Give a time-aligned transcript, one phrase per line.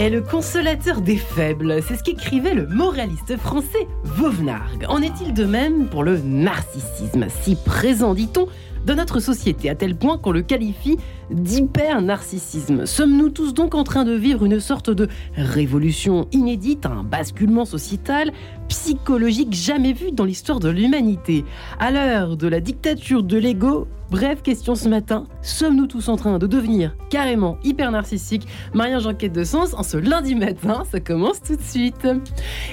[0.00, 1.82] est le consolateur des faibles.
[1.86, 4.86] C'est ce qu'écrivait le moraliste français Vauvenargues.
[4.88, 8.46] En est-il de même pour le narcissisme, si présent, dit-on,
[8.86, 10.96] dans notre société, à tel point qu'on le qualifie
[11.30, 12.86] d'hyper-narcissisme.
[12.86, 18.32] Sommes-nous tous donc en train de vivre une sorte de révolution inédite, un basculement sociétal,
[18.68, 21.44] psychologique jamais vu dans l'histoire de l'humanité?
[21.78, 26.40] À l'heure de la dictature de l'ego, Bref, question ce matin, sommes-nous tous en train
[26.40, 28.44] de devenir carrément hyper narcissiques
[28.74, 32.08] Marie-Ange Enquête de Sens, en ce lundi matin, ça commence tout de suite.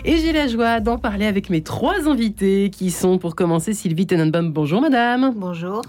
[0.04, 4.08] Et j'ai la joie d'en parler avec mes trois invités qui sont pour commencer Sylvie
[4.08, 4.52] Tenenbaum.
[4.52, 5.32] Bonjour madame.
[5.36, 5.84] Bonjour.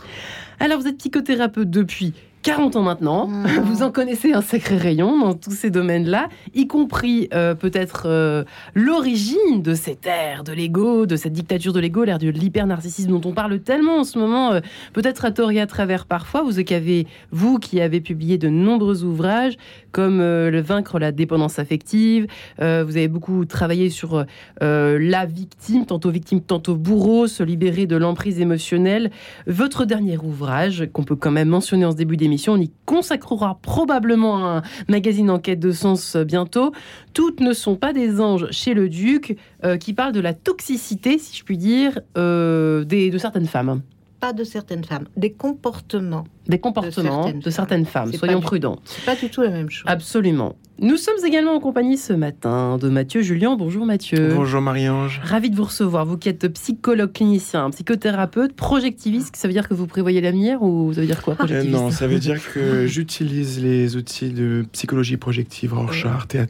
[0.61, 2.13] Alors vous êtes psychothérapeute depuis
[2.49, 3.27] 40 ans maintenant.
[3.27, 3.47] Mmh.
[3.65, 8.45] Vous en connaissez un sacré rayon dans tous ces domaines-là, y compris euh, peut-être euh,
[8.75, 13.29] l'origine de cette ère de l'ego, de cette dictature de l'ego, l'ère de l'hyper-narcissisme dont
[13.29, 14.61] on parle tellement en ce moment, euh,
[14.95, 16.43] peut-être à tort et à travers parfois.
[16.43, 19.59] Vous qui avez, vous qui avez publié de nombreux ouvrages
[19.93, 22.27] comme Le vaincre la dépendance affective,
[22.59, 24.25] vous avez beaucoup travaillé sur
[24.61, 29.11] la victime, tantôt victime, tantôt bourreau, se libérer de l'emprise émotionnelle.
[29.47, 33.59] Votre dernier ouvrage, qu'on peut quand même mentionner en ce début d'émission, on y consacrera
[33.63, 36.73] probablement un magazine enquête de sens bientôt.
[37.15, 41.19] Toutes ne sont pas des anges chez le duc euh, qui parle de la toxicité,
[41.19, 43.83] si je puis dire, euh, de certaines femmes.
[44.21, 46.25] Pas de certaines femmes, des comportements.
[46.49, 48.13] Des comportements de certaines, femmes.
[48.13, 48.79] Soyons prudents.
[48.85, 49.85] C'est pas du tout la même chose.
[49.87, 50.57] Absolument.
[50.81, 53.57] Nous sommes également en compagnie ce matin de Mathieu Julien.
[53.57, 54.33] Bonjour Mathieu.
[54.33, 55.21] Bonjour Marie-Ange.
[55.25, 56.07] Ravi de vous recevoir.
[56.07, 60.93] Vous qui êtes psychologue clinicien, psychothérapeute, projectiviste, ça veut dire que vous prévoyez l'avenir ou
[60.95, 65.17] ça veut dire quoi euh, Non, ça veut dire que j'utilise les outils de psychologie
[65.17, 66.47] projective Rorschach, TAT,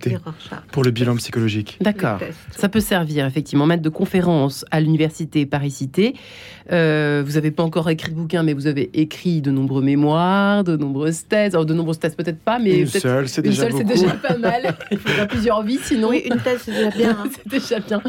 [0.73, 1.79] pour le bilan psychologique.
[1.81, 2.21] D'accord.
[2.51, 3.65] Ça peut servir effectivement.
[3.65, 6.15] Maître de conférence à l'université Paris-Cité.
[6.71, 10.63] Euh, vous n'avez pas encore écrit de bouquin, mais vous avez écrit de nombreux mémoires,
[10.63, 11.55] de nombreuses thèses.
[11.55, 14.77] de nombreuses thèses peut-être pas, mais une seule, c'est déjà, déjà pas mal.
[14.93, 16.11] Il faudra plusieurs vies, sinon.
[16.11, 17.11] Oui, une thèse, c'est déjà bien.
[17.19, 17.29] Hein.
[17.35, 18.01] c'est déjà bien.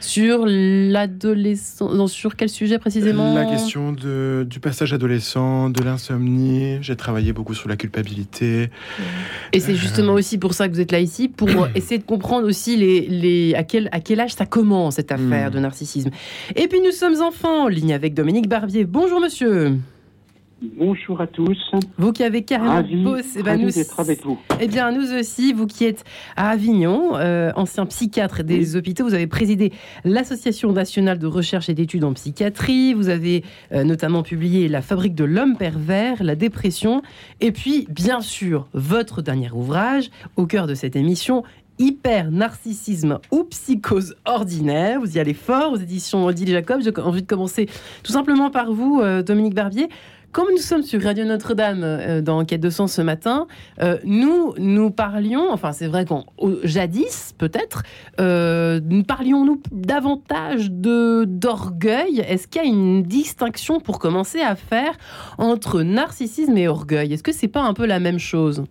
[0.00, 2.12] Sur l'adolescence.
[2.12, 3.34] Sur quel sujet précisément?
[3.34, 6.76] La question de, du passage adolescent, de l'insomnie.
[6.82, 8.68] J'ai travaillé beaucoup sur la culpabilité.
[9.54, 10.18] Et c'est justement euh.
[10.18, 13.54] aussi pour ça que vous êtes là ici, pour essayer de comprendre aussi les, les,
[13.54, 15.54] à, quel, à quel âge ça commence, cette affaire hmm.
[15.54, 16.10] de narcissisme.
[16.54, 18.73] Et puis nous sommes enfin en ligne avec Dominique Barbier.
[18.82, 19.78] Bonjour monsieur.
[20.60, 21.58] Bonjour à tous.
[21.98, 24.38] Vous qui avez carrément bossé, ben nous, d'être avec vous.
[24.60, 26.04] Eh bien, nous aussi, vous qui êtes
[26.36, 29.72] à Avignon, euh, ancien psychiatre des hôpitaux, vous avez présidé
[30.04, 32.94] l'Association nationale de recherche et d'études en psychiatrie.
[32.94, 37.02] Vous avez euh, notamment publié La fabrique de l'homme pervers, la dépression,
[37.40, 41.44] et puis, bien sûr, votre dernier ouvrage, au cœur de cette émission,
[41.78, 45.00] hyper narcissisme ou psychose ordinaire.
[45.00, 46.80] Vous y allez fort aux éditions Odile Jacob.
[46.82, 47.68] J'ai envie de commencer
[48.02, 49.88] tout simplement par vous, euh, Dominique Barbier.
[50.32, 53.46] Comme nous sommes sur Radio Notre-Dame euh, dans Enquête de Sens ce matin,
[53.80, 56.24] euh, nous, nous parlions, enfin c'est vrai qu'on
[56.64, 57.84] jadis peut-être,
[58.18, 62.18] nous parlions-nous davantage de d'orgueil?
[62.26, 64.96] Est-ce qu'il y a une distinction pour commencer à faire
[65.38, 67.12] entre narcissisme et orgueil?
[67.12, 68.64] Est-ce que c'est pas un peu la même chose?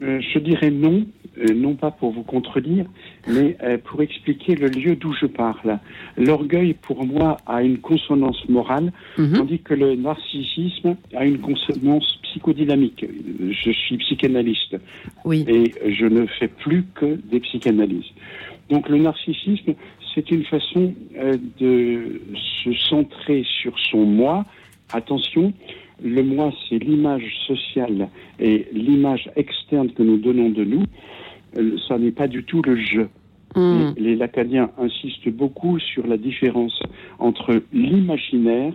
[0.00, 1.04] Je dirais non.
[1.38, 2.86] Euh, non pas pour vous contredire,
[3.28, 5.78] mais euh, pour expliquer le lieu d'où je parle.
[6.16, 9.34] L'orgueil, pour moi, a une consonance morale, mhm.
[9.34, 13.04] tandis que le narcissisme a une consonance psychodynamique.
[13.48, 14.76] Je suis psychanalyste
[15.24, 15.44] oui.
[15.46, 18.10] et je ne fais plus que des psychanalyses.
[18.68, 19.74] Donc le narcissisme,
[20.14, 22.20] c'est une façon euh, de
[22.64, 24.44] se centrer sur son moi.
[24.92, 25.52] Attention,
[26.02, 28.08] le moi, c'est l'image sociale
[28.40, 30.82] et l'image externe que nous donnons de nous.
[31.56, 33.08] Euh, ça n'est pas du tout le jeu.
[33.54, 33.90] Hmm.
[33.96, 36.80] Les, lacaniens insistent beaucoup sur la différence
[37.18, 38.74] entre l'imaginaire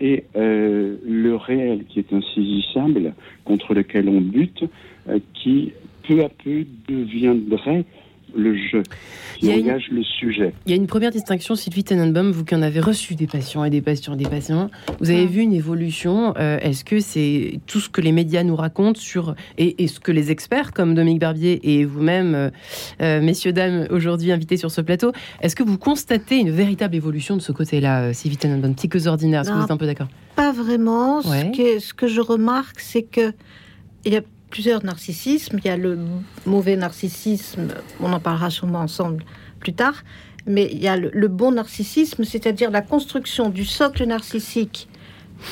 [0.00, 4.64] et euh, le réel qui est insaisissable, contre lequel on bute,
[5.08, 5.72] euh, qui
[6.06, 7.84] peu à peu deviendrait
[8.36, 8.82] le jeu,
[9.38, 10.52] qui engage le sujet.
[10.66, 13.64] Il y a une première distinction, Sylvie Tenenbaum, vous qui en avez reçu des patients
[13.64, 14.70] et des patients et des patients,
[15.00, 15.26] vous avez ah.
[15.26, 16.34] vu une évolution.
[16.38, 20.12] Euh, est-ce que c'est tout ce que les médias nous racontent sur, et, ce que
[20.12, 22.50] les experts comme Dominique Barbier et vous-même, euh,
[23.02, 27.36] euh, messieurs, dames, aujourd'hui invités sur ce plateau, est-ce que vous constatez une véritable évolution
[27.36, 30.08] de ce côté-là, Sylvie Tenenbaum, psychose ordinaire Est-ce que vous êtes un peu d'accord?
[30.36, 31.22] Pas vraiment.
[31.22, 33.32] Ce, que, ce que je remarque, c'est que
[34.04, 35.58] il y a plusieurs narcissismes.
[35.58, 35.98] Il y a le
[36.46, 37.68] mauvais narcissisme,
[38.00, 39.24] on en parlera sûrement ensemble
[39.60, 40.02] plus tard,
[40.46, 44.88] mais il y a le, bon narcissisme, c'est-à-dire la construction du socle narcissique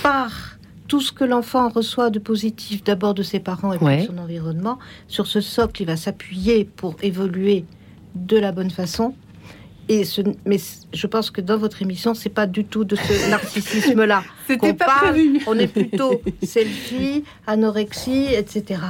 [0.03, 0.59] par
[0.89, 4.79] tout ce que l'enfant reçoit de positif d'abord de ses parents et de son environnement.
[5.09, 7.65] Sur ce socle, il va s'appuyer pour évoluer
[8.15, 9.15] de la bonne façon.
[9.89, 10.59] Et ce, mais
[10.93, 14.25] je pense que dans votre émission, c'est pas du tout de ce narcissisme-là.
[14.47, 15.41] C'était pas prévu.
[15.47, 18.81] On est plutôt selfie, anorexie, etc.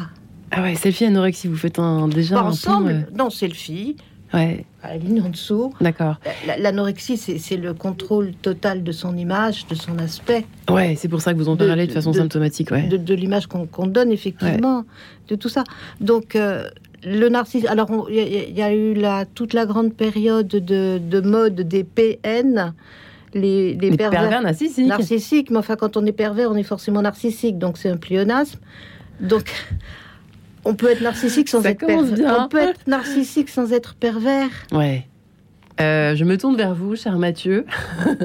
[0.50, 3.96] Ah ouais, selfie, anorexie, vous faites un, déjà Pas un ensemble Non, selfie.
[4.34, 4.64] Ouais.
[4.82, 5.72] À la ligne en dessous.
[5.80, 6.16] D'accord.
[6.58, 10.44] L'anorexie, c'est le contrôle total de son image, de son aspect.
[10.68, 12.82] Ouais, c'est pour ça que vous en parlez de, façon symptomatique, ouais.
[12.82, 14.84] De, l'image qu'on donne, effectivement,
[15.28, 15.64] de tout ça.
[16.00, 16.68] Donc, euh,
[17.06, 17.70] le narcissisme.
[17.70, 22.74] Alors, il y, a eu la, toute la grande période de, mode des PN.
[23.32, 24.86] Les, les, pervers, narcissiques.
[24.86, 25.50] narcissiques.
[25.50, 27.58] Mais enfin, quand on est pervers, on est forcément narcissique.
[27.58, 28.58] Donc, c'est un pléonasme.
[29.20, 29.52] Donc,
[30.64, 32.36] on peut être narcissique sans être pervers.
[32.40, 34.50] On peut être narcissique sans être pervers.
[34.72, 35.06] Ouais.
[35.80, 37.66] Euh, je me tourne vers vous, cher Mathieu.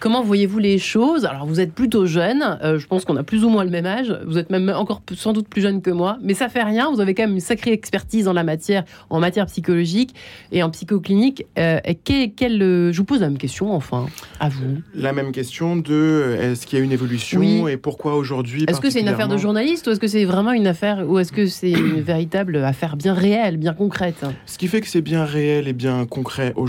[0.00, 1.24] Comment voyez-vous les choses?
[1.24, 2.58] Alors, vous êtes plutôt jeune.
[2.62, 4.16] Euh, je pense qu'on a plus ou moins le même âge.
[4.26, 6.18] Vous êtes même encore sans doute plus jeune que moi.
[6.22, 6.92] Mais ça fait rien.
[6.92, 10.14] Vous avez quand même une sacrée expertise en la matière, en matière psychologique
[10.52, 11.46] et en psychoclinique.
[11.58, 14.06] Euh, je vous pose la même question, enfin,
[14.38, 14.78] à vous.
[14.94, 18.90] La même question de est-ce qu'il y a une évolution et pourquoi aujourd'hui Est-ce que
[18.90, 21.46] c'est une affaire de journaliste ou est-ce que c'est vraiment une affaire ou est-ce que
[21.46, 24.24] c'est une véritable affaire bien réelle, bien concrète?
[24.46, 26.67] Ce qui fait que c'est bien réel et bien concret aujourd'hui,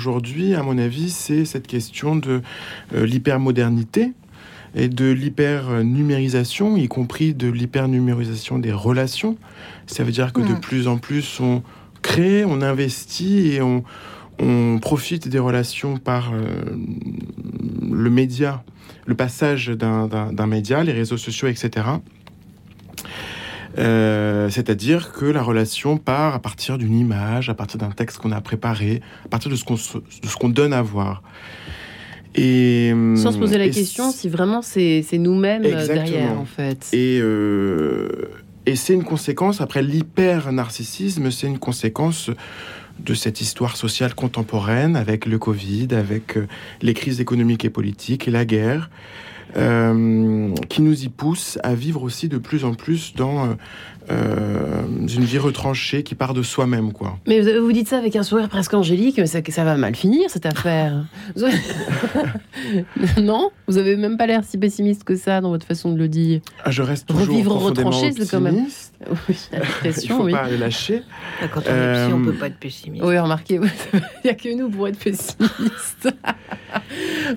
[0.56, 2.42] à mon avis, c'est cette question de
[2.94, 4.14] euh, l'hypermodernité
[4.76, 9.38] et de l'hypernumérisation, y compris de l'hypernumérisation des relations.
[9.88, 10.60] Ça veut dire que de hmm.
[10.60, 11.64] plus en plus on
[12.02, 13.84] crée, on investit et on,
[14.82, 16.64] profite des relations par euh,
[17.92, 18.64] le média,
[19.06, 21.88] le passage d'un média, les réseaux sociaux, etc.
[23.78, 28.32] Euh, c'est-à-dire que la relation part à partir d'une image, à partir d'un texte qu'on
[28.32, 31.22] a préparé, à partir de ce qu'on donne à voir.
[32.36, 36.90] Et, Sans se poser la question si vraiment c'est nous-mêmes derrière, en fait.
[36.94, 38.10] Et, euh,
[38.66, 42.30] et c'est une conséquence, après l'hyper-narcissisme, c'est une conséquence
[43.00, 46.48] de cette histoire sociale contemporaine avec le Covid, avec euh,
[46.82, 48.90] les crises économiques et politiques et la guerre.
[49.58, 53.56] Euh, qui nous y pousse à vivre aussi de plus en plus dans
[54.12, 57.18] euh, euh, une vie retranchée qui part de soi-même, quoi.
[57.28, 59.96] Mais vous, vous, dites ça avec un sourire presque angélique, mais ça, ça va mal
[59.96, 61.06] finir cette affaire.
[63.22, 66.08] non, vous avez même pas l'air si pessimiste que ça dans votre façon de le
[66.08, 66.42] dire.
[66.64, 68.66] Ah, je reste toujours Revivre retranché, c'est quand même.
[69.30, 69.36] Oui,
[69.86, 71.04] Il faut pas le lâcher.
[71.42, 73.06] Ah, quand on est psy, on peut pas être pessimiste.
[73.06, 73.56] Oui, remarquez,
[73.94, 76.10] il n'y a que nous pour être pessimiste.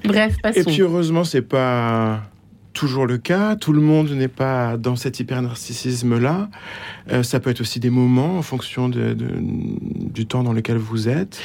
[0.05, 0.61] Bref, passons.
[0.61, 2.23] Et puis heureusement, c'est pas
[2.73, 3.57] toujours le cas.
[3.57, 6.49] Tout le monde n'est pas dans cet hyper-narcissisme-là.
[7.11, 11.09] Euh, ça peut être aussi des moments en fonction de, du temps dans lequel vous
[11.09, 11.41] êtes.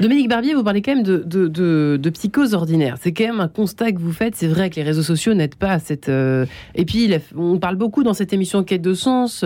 [0.00, 2.96] Dominique Barbier, vous parlez quand même de, de psychose ordinaire.
[3.00, 4.34] C'est quand même un constat que vous faites.
[4.36, 6.08] C'est vrai que les réseaux sociaux n'aident pas à cette.
[6.08, 9.44] Euh, et puis, on parle beaucoup dans cette émission Quête de sens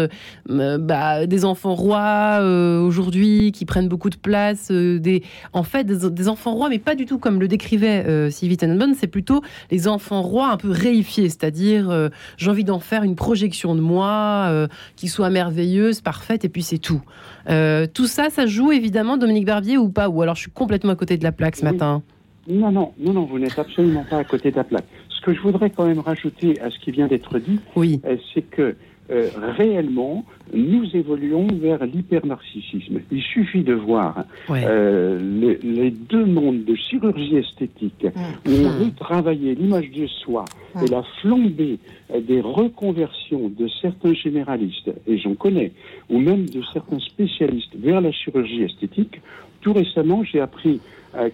[0.51, 2.41] euh, bah, des enfants rois
[2.85, 4.71] aujourd'hui qui prennent beaucoup de place.
[4.71, 5.23] des...
[5.53, 8.95] En fait, des, enfants rois, mais pas du tout comme le décrivait Sylvie Tenenbaum.
[8.99, 11.24] C'est plutôt les enfants rois un peu réifiés.
[11.29, 16.63] C'est-à-dire, j'ai envie d'en faire une projection de moi qui soit merveilleuse parfaite, et puis
[16.63, 17.03] c'est tout.
[17.49, 20.09] Euh, tout ça, ça joue évidemment, Dominique Barbier, ou pas?
[20.09, 22.03] Ou alors je suis complètement à côté de la plaque ce matin
[22.49, 24.87] Non, non, non, non, vous n'êtes absolument pas à côté de la plaque.
[25.09, 28.01] Ce que je voudrais quand même rajouter à ce qui vient d'être dit, oui.
[28.05, 28.77] Euh, c'est que
[29.11, 33.01] euh, réellement, nous évoluons vers l'hypernarcissisme.
[33.13, 35.21] Il suffit de voir euh,
[35.63, 38.51] les, deux mondes de chirurgie esthétique mmh.
[38.51, 40.85] où on veut travailler l'image de soi mmh.
[40.85, 41.79] et la flambée
[42.15, 45.73] euh, des reconversions de certains généralistes, et j'en connais,
[46.09, 49.21] ou même de certains spécialistes vers la chirurgie esthétique.
[49.61, 50.81] Tout récemment, j'ai appris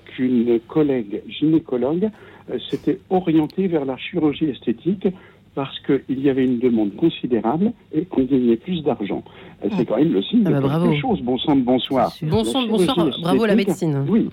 [0.04, 2.10] qu'une collègue gynécologue
[2.68, 5.08] s'était orientée vers la chirurgie esthétique
[5.60, 9.22] parce qu'il y avait une demande considérable et qu'on gagnait plus d'argent.
[9.76, 11.20] C'est quand même le signe ah de bah quelque chose.
[11.20, 12.10] Bon sang, bonsoir.
[12.22, 13.10] Bon sang, bonsoir.
[13.20, 14.06] Bravo la médecine.
[14.08, 14.26] Oui.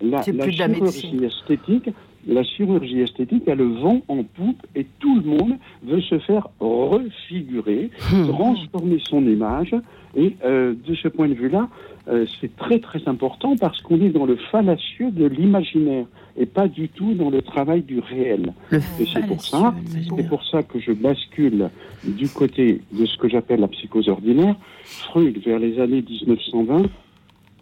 [0.00, 1.90] La, chirurgie esthétique,
[2.26, 5.52] la chirurgie esthétique a le vent en poupe et tout le monde
[5.84, 8.26] veut se faire refigurer, hmm.
[8.26, 9.76] transformer son image.
[10.16, 11.68] Et euh, de ce point de vue-là,
[12.08, 16.68] euh, c'est très très important parce qu'on est dans le fallacieux de l'imaginaire et pas
[16.68, 18.52] du tout dans le travail du réel.
[18.72, 21.70] et c'est pour ça, c'est pour ça que je bascule
[22.04, 24.56] du côté de ce que j'appelle la psychose ordinaire.
[24.84, 26.84] Freud, vers les années 1920,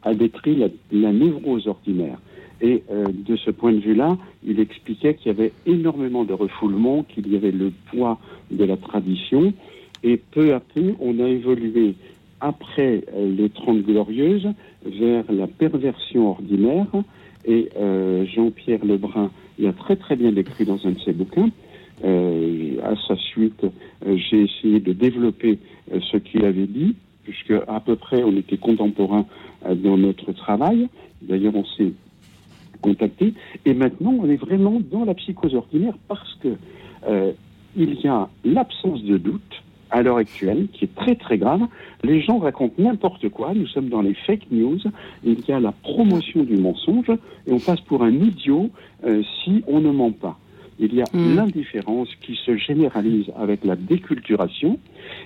[0.02, 0.56] a décrit
[0.90, 2.18] la, névrose ordinaire.
[2.62, 7.04] Et euh, de ce point de vue-là, il expliquait qu'il y avait énormément de refoulement,
[7.04, 8.18] qu'il y avait le poids
[8.50, 9.52] de la tradition,
[10.02, 11.94] et peu à peu, on a évolué
[12.40, 14.48] après euh, les Trente Glorieuses
[14.84, 16.86] vers la perversion ordinaire,
[17.44, 21.50] et euh, Jean-Pierre Lebrun l'a très très bien décrit dans un de ses bouquins.
[22.04, 25.58] Euh, à sa suite, euh, j'ai essayé de développer
[25.90, 29.26] ce qu'il avait dit, puisque à peu près on était contemporains
[29.66, 30.88] dans notre travail.
[31.20, 31.92] D'ailleurs, on s'est
[32.80, 33.34] contacté.
[33.66, 36.56] Et maintenant, on est vraiment dans la psychose ordinaire parce que
[37.76, 41.62] il y a l'absence de doute, à l'heure actuelle, qui est très très grave.
[42.02, 44.78] Les gens racontent n'importe quoi, nous sommes dans les fake news,
[45.24, 47.10] il y a la promotion du mensonge,
[47.46, 48.70] et on passe pour un idiot
[49.04, 50.38] euh, si on ne ment pas.
[50.78, 51.36] Il y a hmm.
[51.36, 54.78] l'indifférence qui se généralise avec la déculturation.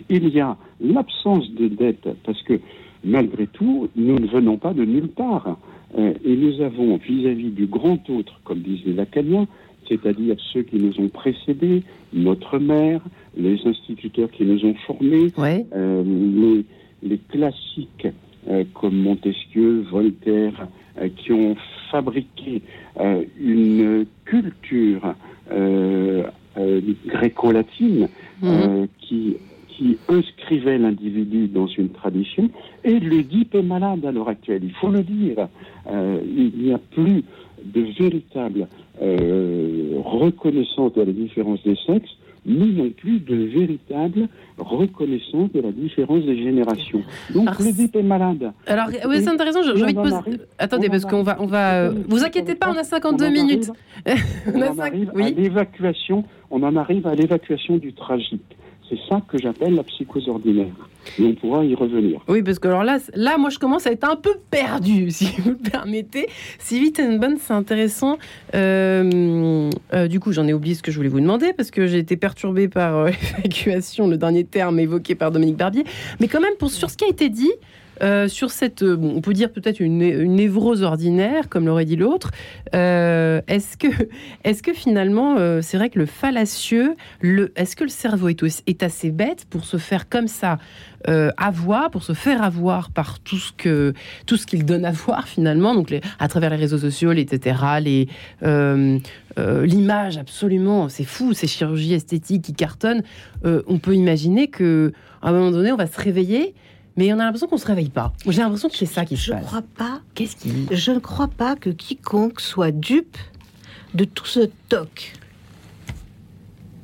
[0.09, 2.59] Il y a l'absence de dette, parce que
[3.05, 5.57] malgré tout, nous ne venons pas de nulle part.
[5.97, 9.47] Euh, et nous avons, vis-à-vis du grand autre, comme disent les Lacaniens,
[9.89, 13.01] c'est-à-dire ceux qui nous ont précédés, notre mère,
[13.37, 16.63] les instituteurs qui nous ont formés, euh,
[17.03, 18.09] les, classiques
[18.49, 20.69] euh, comme Montesquieu, Voltaire,
[21.01, 21.57] euh, qui ont
[21.91, 22.63] fabriqué
[23.41, 25.15] une culture
[27.07, 28.09] gréco-latine
[28.43, 28.89] mhm.
[29.01, 29.37] qui
[29.77, 32.49] qui inscrivait l'individu dans une tradition,
[32.85, 35.49] et l'Oedipe est malade à l'heure actuelle, il faut le dire.
[35.91, 37.25] il n'y a plus
[37.65, 38.69] de véritable
[39.03, 42.11] euh, reconnaissance de la différence des sexes,
[42.47, 47.03] ni non plus de véritable reconnaissance de la différence des générations.
[47.33, 48.53] Donc le est malade.
[48.67, 49.63] Alors oui, c'est intéressant.
[49.63, 50.41] Je, envie de poser...
[50.59, 51.91] Attendez, parce qu'on va, on va.
[51.91, 53.71] vous inquiétez pas, on a 52 minutes.
[54.55, 56.25] on, en arrive à l'évacuation.
[56.51, 58.57] On en arrive à l'évacuation du tragique.
[58.95, 60.75] C'est ça que j'appelle la psychose ordinaire.
[61.19, 62.21] Et on pourra y revenir.
[62.29, 65.27] Oui, parce que alors là, là, moi, je commence à être un peu perdu, si
[65.39, 66.29] vous le permettez.
[66.59, 67.01] Si vite
[67.39, 68.19] c'est intéressant.
[68.55, 71.87] Euh, euh, du coup, j'en ai oublié ce que je voulais vous demander, parce que
[71.87, 75.85] j'ai été perturbée par euh, l'évacuation, le dernier terme évoqué par Dominique Barbier.
[76.21, 77.53] Mais quand même, pour, sur ce qui a été dit,
[78.03, 82.31] euh, sur cette, euh, on peut dire peut-être une, névrose ordinaire, comme l'aurait dit l'autre.
[82.75, 83.89] Euh, est-ce que,
[84.45, 89.11] est que finalement, c'est vrai que le fallacieux, le, est-ce que le cerveau est, assez
[89.11, 90.59] bête pour se faire comme ça
[91.37, 93.93] avoir, pour se faire avoir par tout ce que
[94.25, 97.59] tout ce qu'il donne à voir finalement, donc à travers les réseaux sociaux, etc.
[99.37, 103.03] L'image absolument, c'est fou, ces chirurgies esthétiques qui cartonnent.
[103.45, 106.55] on peut imaginer que un moment donné, on va se réveiller
[106.97, 108.13] mais on a l'impression qu'on se réveille pas.
[108.27, 109.41] J'ai l'impression que c'est ça qui se passe.
[109.41, 110.01] Je crois pas.
[110.15, 113.19] Qu'est-ce qui Je ne crois pas que quiconque soit dupe
[113.95, 115.13] de tout ce toc.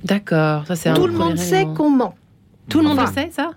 [0.05, 2.15] D'accord, ça c'est Tout le monde sait qu'on ment.
[2.69, 3.51] Tout le monde le sait, ça?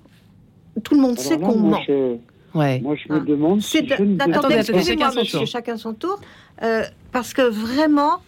[0.84, 1.82] Tout le monde sait qu'on ment.
[2.54, 2.80] Ouais.
[2.82, 3.24] Moi, je me ah.
[3.26, 3.62] demande.
[3.62, 6.20] Si Attendez, excusez-moi, monsieur, chacun son tour.
[6.62, 8.20] Euh, parce que vraiment,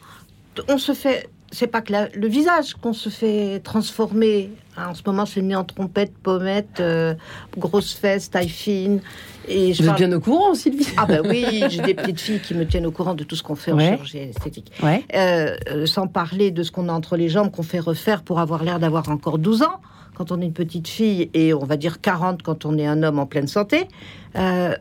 [0.68, 4.52] on se fait c'est pas que le visage qu'on se fait transformer.
[4.76, 7.14] Hein, en ce moment, c'est né en trompette, pommette, euh,
[7.58, 9.00] grosse fesse, taille fine.
[9.48, 12.42] Et je Vous êtes bien au courant, Sylvie Ah ben oui, j'ai des petites filles
[12.42, 14.72] qui me tiennent au courant de tout ce qu'on fait en chirurgie esthétique.
[14.84, 15.06] Ouais.
[15.16, 18.40] Euh, euh, sans parler de ce qu'on a entre les jambes, qu'on fait refaire pour
[18.40, 19.80] avoir l'air d'avoir encore 12 ans
[20.16, 23.02] quand on est une petite fille et on va dire 40 quand on est un
[23.04, 23.88] homme en pleine santé.
[24.36, 24.76] Euh,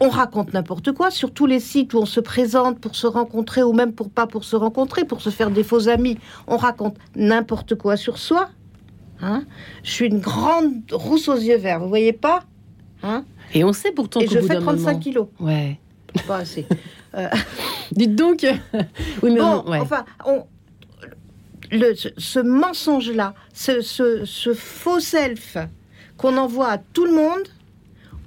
[0.00, 3.62] on raconte n'importe quoi sur tous les sites où on se présente pour se rencontrer
[3.62, 6.18] ou même pour pas pour se rencontrer, pour se faire des faux amis.
[6.46, 8.50] On raconte n'importe quoi sur soi.
[9.20, 9.44] Hein
[9.84, 12.42] je suis une grande rousse aux yeux verts, vous voyez pas
[13.02, 15.28] hein Et on sait pourtant que je fais 35 kilos.
[15.38, 15.78] Ouais.
[16.26, 16.66] Pas assez.
[17.14, 17.28] Euh,
[17.90, 18.46] Dites donc.
[19.22, 20.06] oui, mais enfin,
[22.16, 25.58] ce, mensonge-là, ce, ce faux self
[26.16, 27.48] qu'on envoie à tout le monde,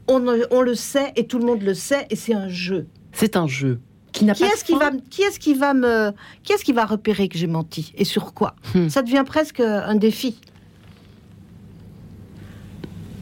[0.07, 0.19] on,
[0.61, 2.87] le sait et tout le monde le sait et c'est un jeu.
[3.11, 3.79] C'est un jeu.
[4.11, 6.11] Qui, qui est-ce qui va, qui est-ce qui va me,
[6.43, 8.55] qui est-ce qui va repérer que j'ai menti et sur quoi?
[8.73, 8.87] Hmm.
[8.87, 10.39] Ça devient presque un défi.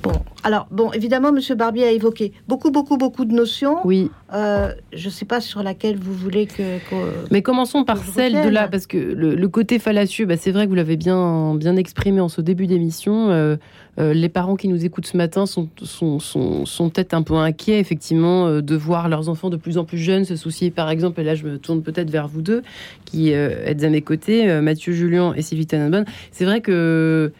[0.03, 0.11] Bon,
[0.43, 1.39] alors, bon, évidemment, M.
[1.55, 3.77] Barbier a évoqué beaucoup, beaucoup, beaucoup de notions.
[3.85, 4.11] Oui.
[4.33, 6.79] Euh, je ne sais pas sur laquelle vous voulez que.
[7.31, 10.69] Mais commençons par celle de là, parce que le, côté fallacieux, bah, c'est vrai que
[10.69, 13.29] vous l'avez bien, bien exprimé en ce début d'émission.
[13.29, 13.55] Euh,
[13.99, 17.35] euh, les parents qui nous écoutent ce matin sont, sont, sont, sont peut-être un peu
[17.35, 21.21] inquiets, effectivement, de voir leurs enfants de plus en plus jeunes se soucier, par exemple,
[21.21, 22.63] et là je me tourne peut-être vers vous deux,
[23.05, 26.05] qui êtes à mes côtés, Mathieu Julien et Sylvie Tannenbaum.
[26.31, 27.31] C'est vrai que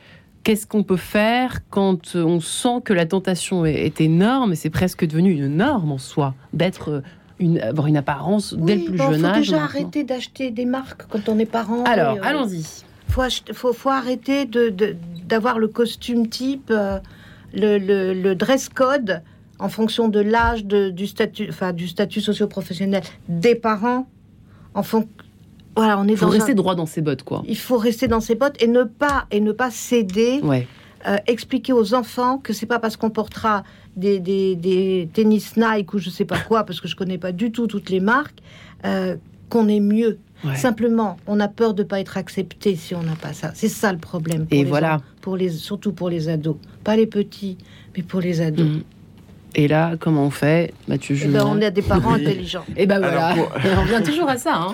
[0.43, 5.05] Qu'est-ce qu'on peut faire quand on sent que la tentation est, énorme et c'est presque
[5.05, 7.01] devenu une norme en soi d'être euh,
[7.39, 9.38] une, avoir une apparence dès le plus jeune âge.
[9.38, 11.83] Il faut déjà arrêter d'acheter des marques quand on est parent.
[11.85, 12.83] Alors, euh, allons-y.
[13.07, 17.00] Faut, faut, arrêter d'avoir de, le costume type, euh,
[17.53, 19.21] le, le, dress code
[19.59, 24.07] en fonction de l'âge, du statut, enfin, du statut socio-professionnel des parents.
[24.73, 25.07] En fonction
[25.75, 27.44] voilà, on est il faut rester droit dans ses bottes, quoi.
[27.48, 30.42] Il faut rester dans ses bottes et ne pas et ne pas céder.
[31.06, 33.63] Euh, expliquer aux enfants que c'est pas parce qu'on portera
[33.98, 37.51] des, des, tennis Nike ou je sais pas quoi, parce que je connais pas du
[37.51, 38.39] tout toutes les marques,
[38.86, 39.18] euh,
[39.50, 40.18] qu'on est mieux.
[40.56, 43.51] Simplement, on a peur de pas être accepté si on n'a pas ça.
[43.53, 44.46] C'est ça le problème.
[44.51, 45.01] et voilà.
[45.22, 47.58] pour les, surtout pour les ados, pas les petits,
[47.96, 48.65] mais pour les ados.
[48.65, 48.82] Mm.
[49.56, 52.65] Et là, comment on fait, Mathieu eh ben, On est des parents intelligents.
[52.75, 53.36] Et ben voilà,
[53.77, 54.56] on revient toujours à ça.
[54.56, 54.74] Hein.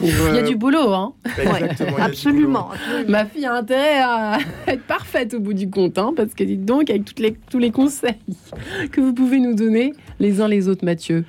[0.00, 0.10] Oui.
[0.30, 1.12] il y a du boulot, hein.
[1.38, 2.68] Exactement, absolument,
[3.08, 6.64] Ma fille a intérêt à être parfaite au bout du compte, hein, parce que dites
[6.64, 8.14] donc, avec toutes les, tous les conseils
[8.92, 11.24] que vous pouvez nous donner les uns les autres, Mathieu.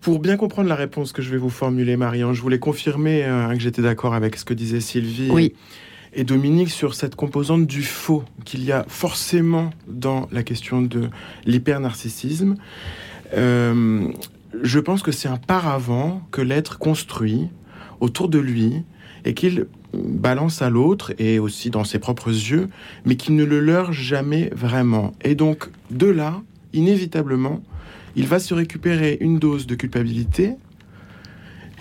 [0.00, 3.52] Pour bien comprendre la réponse que je vais vous formuler, Marianne, je voulais confirmer euh,
[3.54, 5.28] que j'étais d'accord avec ce que disait Sylvie.
[5.30, 5.54] Oui.
[6.12, 11.08] Et, Dominique sur cette composante du faux qu'il y a forcément dans la question de
[11.44, 12.56] l'hypernarcissisme.
[13.34, 14.08] Euh,
[14.62, 17.48] je pense que c'est un paravent que l'être construit
[18.00, 18.82] autour de lui
[19.24, 22.68] et qu'il balance à l'autre et aussi dans ses propres yeux,
[23.04, 25.12] mais qu'il ne le leurre jamais vraiment.
[25.22, 26.40] Et donc, de là,
[26.72, 27.60] inévitablement,
[28.16, 30.54] il va se récupérer une dose de culpabilité,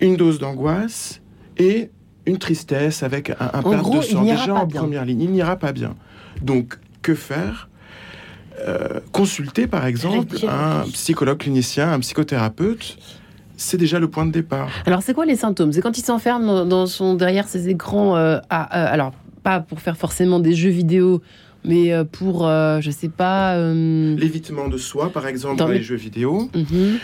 [0.01, 1.21] une dose d'angoisse
[1.57, 1.89] et
[2.25, 5.21] une tristesse avec un, un perte de sang déjà en première ligne.
[5.21, 5.95] Il n'ira pas bien.
[6.41, 7.69] Donc, que faire?
[8.59, 12.97] Euh, Consulter, par exemple, un psychologue clinicien, un psychothérapeute
[13.59, 14.69] c'est déjà le point de départ.
[14.85, 15.73] Alors, c'est quoi les symptômes?
[15.73, 18.15] C'est quand il s'enferme dans son derrière ses écrans.
[18.15, 19.11] Euh, euh, alors,
[19.43, 21.21] pas pour faire forcément des jeux vidéo,
[21.65, 23.57] mais euh, pour, je sais pas.
[23.57, 25.83] L'évitement de soi, par exemple, dans, les...
[25.83, 26.49] jeux vidéo.
[26.55, 26.99] Mhm.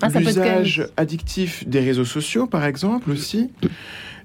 [0.00, 3.50] Ah, l'usage addictif des réseaux sociaux, par exemple, aussi.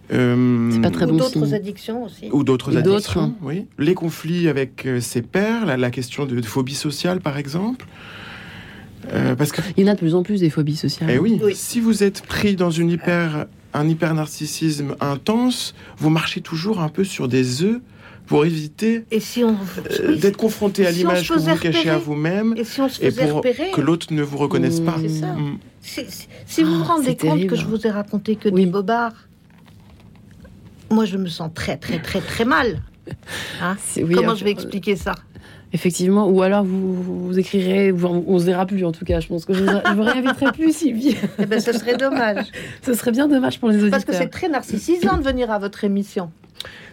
[0.10, 2.30] c'est pas très Ou d'autres addictions aussi.
[2.32, 3.66] Ou d'autres addictions, oui.
[3.78, 7.86] Les conflits avec ses pairs, la, question de phobie sociale, par exemple.
[9.12, 9.62] Euh, parce que...
[9.78, 11.10] Il y en a de plus en plus des phobies sociales.
[11.12, 11.40] Eh oui.
[11.54, 16.90] si vous êtes pris dans une hyper, un hyper narcissisme intense, vous marchez toujours un
[16.90, 17.82] peu sur des œufs
[18.26, 19.58] pour éviter et si on...
[20.00, 23.42] Euh, d'être confronté à l'image que vous cachez à vous-même et, si on se pour
[23.42, 24.98] que l'autre ne vous reconnaisse pas.
[24.98, 25.58] Mm.
[25.82, 29.28] Si, vous vous ah, rendez compte que je vous ai raconté que des bobards,
[30.90, 32.82] moi je me sens très très très très mal.
[33.62, 33.76] Hein
[34.14, 35.14] Comment je vais expliquer ça?
[35.74, 39.20] Effectivement, ou alors vous, vous écrirez, on se verra plus en tout cas.
[39.20, 41.18] Je pense que je ne vous réinviterai plus, Sylvie.
[41.40, 42.46] Eh ben, ce serait dommage.
[42.84, 43.92] ce serait bien dommage pour les auditeurs.
[43.92, 46.32] Parce que c'est très narcissisant de venir à votre émission.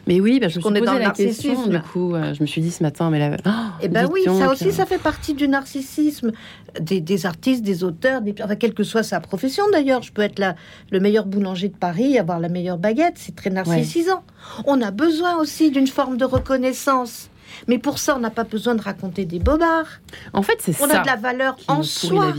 [0.07, 1.67] Mais oui, bah, je me suis posé la question.
[1.67, 3.51] Du coup, euh, je me suis dit ce matin, mais là, oh,
[3.83, 6.33] eh ben oui, ça aussi, ça fait partie du narcissisme
[6.81, 10.03] des, artistes, des auteurs, des, enfin, quelle que soit sa profession d'ailleurs.
[10.03, 10.57] Je peux être la,
[10.91, 14.23] le meilleur boulanger de Paris, avoir la meilleure baguette, c'est très narcissisant.
[14.67, 17.30] On a besoin aussi d'une forme de reconnaissance.
[17.69, 20.01] Mais pour ça, on n'a pas besoin de raconter des bobards.
[20.33, 20.87] En fait, c'est ça.
[20.87, 22.33] On a de la valeur en soi.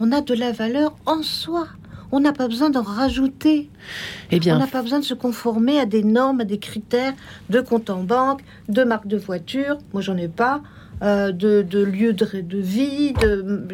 [0.00, 1.68] On a de la valeur en soi.
[2.14, 3.70] On n'a pas besoin d'en rajouter.
[4.30, 7.14] Eh bien, on n'a pas besoin de se conformer à des normes, à des critères
[7.48, 9.78] de compte en banque, de marque de voiture.
[9.94, 10.60] Moi, j'en ai pas.
[11.02, 13.12] Euh, de, de, lieu de, vie.
[13.14, 13.66] De,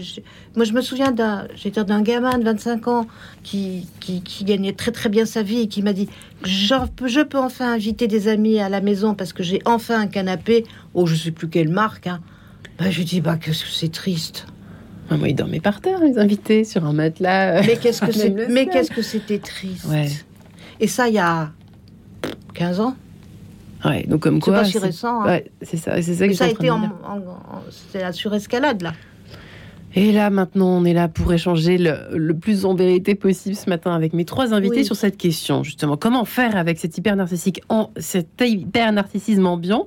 [0.56, 1.46] moi, je me souviens d'un,
[1.86, 3.06] d'un gamin de 25 ans
[3.42, 6.08] qui, qui, gagnait très très bien sa vie et qui m'a dit
[6.42, 10.06] je, je peux enfin inviter des amis à la maison parce que j'ai enfin un
[10.06, 10.64] canapé.
[10.94, 12.06] Oh, je sais plus quelle marque.
[12.06, 12.20] Hein.
[12.78, 14.46] Ben, je dis bah que c'est triste.
[15.10, 17.60] Ah, moi, ils dormaient par terre, les invités, sur un matelas.
[17.60, 19.86] Mais qu'est-ce que c'est Mais qu'est-ce que c'était triste.
[20.80, 21.50] Et ça, il y a
[22.54, 22.96] 15 ans.
[23.84, 24.64] Ouais, donc comme quoi.
[24.64, 25.22] C'est pas si récent.
[25.22, 25.26] Hein.
[25.26, 26.80] Ouais, c'est ça, c'est ça que ça a été en,
[27.92, 28.92] c'est la surescalade là.
[29.94, 33.94] Et là, maintenant, on est là pour échanger le, plus en vérité possible ce matin
[33.94, 35.96] avec mes trois invités sur cette question, justement.
[35.96, 39.86] Comment faire avec cet hyper narcissique, en, cet hyper narcissisme ambiant,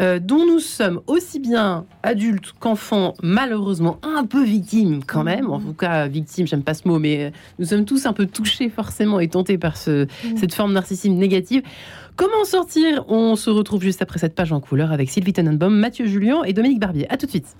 [0.00, 5.48] euh, dont nous sommes aussi bien adultes qu'enfants, malheureusement un peu victimes quand même.
[5.48, 8.26] En tout cas, victimes, j'aime pas ce mot, mais euh, nous sommes tous un peu
[8.26, 10.06] touchés forcément et tentés par ce,
[10.36, 11.62] cette forme narcissisme négative.
[12.16, 13.04] Comment sortir?
[13.08, 16.52] On se retrouve juste après cette page en couleur avec Sylvie Tenenbaum, Mathieu Julien et
[16.52, 17.06] Dominique Barbier.
[17.10, 17.56] A tout de suite.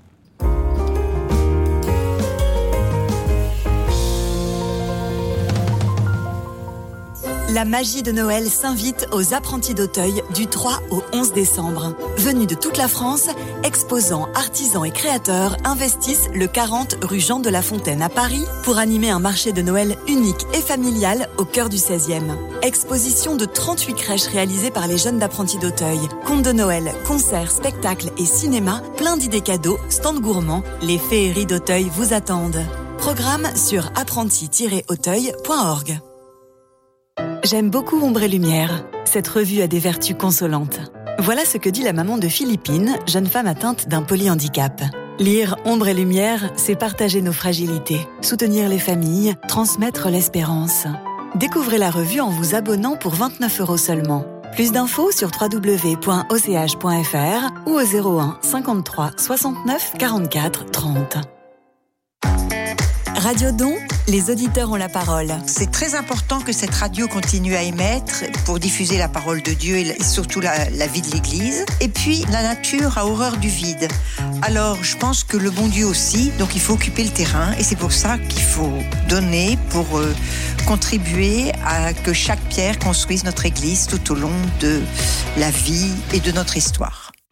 [7.56, 11.96] La magie de Noël s'invite aux apprentis d'Auteuil du 3 au 11 décembre.
[12.18, 13.28] Venus de toute la France,
[13.64, 18.76] exposants, artisans et créateurs investissent le 40 rue Jean de la Fontaine à Paris pour
[18.76, 22.36] animer un marché de Noël unique et familial au cœur du 16e.
[22.60, 26.00] Exposition de 38 crèches réalisées par les jeunes d'apprentis d'Auteuil.
[26.26, 31.90] Contes de Noël, concerts, spectacles et cinéma, plein d'idées cadeaux, stands gourmands, les féeries d'Auteuil
[31.90, 32.66] vous attendent.
[32.98, 36.00] Programme sur apprenti-auteuil.org.
[37.46, 38.84] J'aime beaucoup Ombre et Lumière.
[39.04, 40.80] Cette revue a des vertus consolantes.
[41.20, 44.82] Voilà ce que dit la maman de Philippine, jeune femme atteinte d'un polyhandicap.
[45.20, 50.88] Lire Ombre et Lumière, c'est partager nos fragilités, soutenir les familles, transmettre l'espérance.
[51.36, 54.24] Découvrez la revue en vous abonnant pour 29 euros seulement.
[54.54, 56.32] Plus d'infos sur www.och.fr
[57.66, 61.35] ou au 01 53 69 44 30.
[63.26, 63.74] Radio Don
[64.06, 65.34] les auditeurs ont la parole.
[65.46, 69.78] C'est très important que cette radio continue à émettre pour diffuser la parole de Dieu
[69.78, 71.64] et surtout la, vie de l'Église.
[71.80, 73.88] Et puis, la nature a horreur du vide.
[74.42, 77.64] Alors, je pense que le bon Dieu aussi, donc il faut occuper le terrain et
[77.64, 80.14] c'est pour ça qu'il faut donner pour euh,
[80.68, 84.82] contribuer à que chaque pierre construise notre Église tout au long de
[85.36, 87.05] la vie et de notre histoire.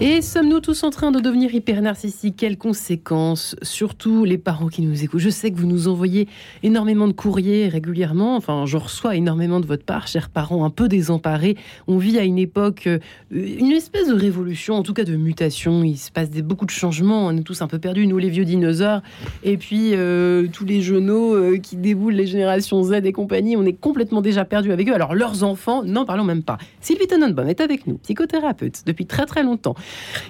[0.00, 2.34] Et sommes-nous tous en train de devenir hyper narcissiques?
[2.36, 3.54] Quelles conséquences?
[3.62, 5.20] Surtout les parents qui nous écoutent.
[5.20, 6.26] Je sais que vous nous envoyez
[6.64, 8.34] énormément de courriers régulièrement.
[8.34, 11.56] Enfin, je reçois énormément de votre part, chers parents, un peu désemparés.
[11.86, 12.98] On vit à une époque, euh,
[13.30, 15.84] une espèce de révolution, en tout cas de mutation.
[15.84, 17.26] Il se passe beaucoup de changements.
[17.26, 19.00] On est tous un peu perdus, nous les vieux dinosaures.
[19.44, 23.56] Et puis euh, tous les genoux euh, qui déboulent, les générations Z et compagnie.
[23.56, 24.94] On est complètement déjà perdus avec eux.
[24.94, 26.58] Alors leurs enfants, n'en parlons même pas.
[26.80, 29.76] Sylvie Tenenbaum est avec nous, psychothérapeute depuis très très longtemps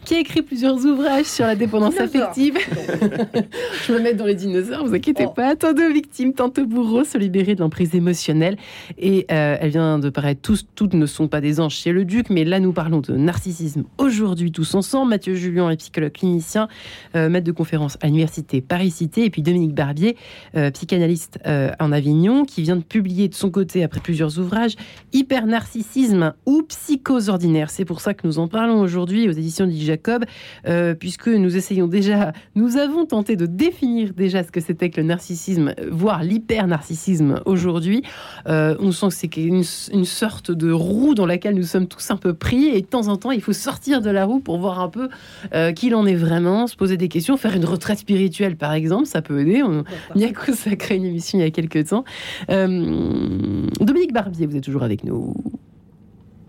[0.05, 2.57] qui a écrit plusieurs ouvrages sur la dépendance affective.
[3.87, 5.33] Je me mets dans les dinosaures, vous inquiétez oh.
[5.33, 5.57] pas.
[5.57, 8.57] Tant de victimes, tant de bourreaux se libérer de l'emprise émotionnelle.
[8.99, 12.05] Et euh, elle vient de paraître, tous, toutes ne sont pas des anges chez le
[12.05, 15.11] duc, mais là nous parlons de narcissisme aujourd'hui tous ensemble.
[15.11, 16.69] Mathieu Julien est psychologue clinicien,
[17.17, 20.17] euh, maître de conférence à l'université Paris-Cité, et puis Dominique Barbier,
[20.57, 24.75] euh, psychanalyste en Avignon, qui vient de publier de son côté, après plusieurs ouvrages,
[25.12, 27.71] Hyper-narcissisme ou psychose ordinaire.
[27.71, 30.25] C'est pour ça que nous en parlons aujourd'hui aux éditions dit Jacob,
[30.67, 35.01] euh, puisque nous essayons déjà, nous avons tenté de définir déjà ce que c'était que
[35.01, 38.03] le narcissisme, voire l'hyper-narcissisme aujourd'hui.
[38.49, 42.11] Euh, on sent que c'est une, une, sorte de roue dans laquelle nous sommes tous
[42.11, 44.59] un peu pris, et de temps en temps, il faut sortir de la roue pour
[44.59, 45.09] voir un peu
[45.55, 49.07] euh, qui l'en est vraiment, se poser des questions, faire une retraite spirituelle par exemple,
[49.07, 49.63] ça peut aider.
[49.63, 49.85] On
[50.17, 52.05] y a consacré une émission il y a quelques temps.
[52.49, 55.35] Dominique Barbier, vous êtes toujours avec nous.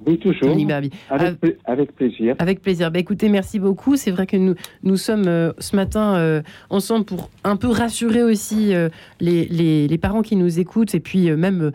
[0.05, 0.55] Oui, toujours.
[1.09, 2.35] Avec, avec, plaisir.
[2.39, 2.91] Avec plaisir.
[2.91, 3.95] Bah, écoutez, merci beaucoup.
[3.95, 8.23] C'est vrai que nous, nous sommes euh, ce matin euh, ensemble pour un peu rassurer
[8.23, 8.89] aussi euh,
[9.19, 11.71] les, les, les, parents qui nous écoutent et puis même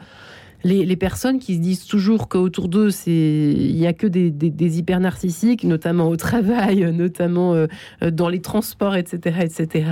[0.64, 5.00] les, personnes qui se disent toujours qu'autour d'eux, il n'y a que des, des, hyper
[5.00, 7.66] narcissiques, notamment au travail, notamment euh,
[8.10, 9.38] dans les transports, etc.
[9.42, 9.90] etc.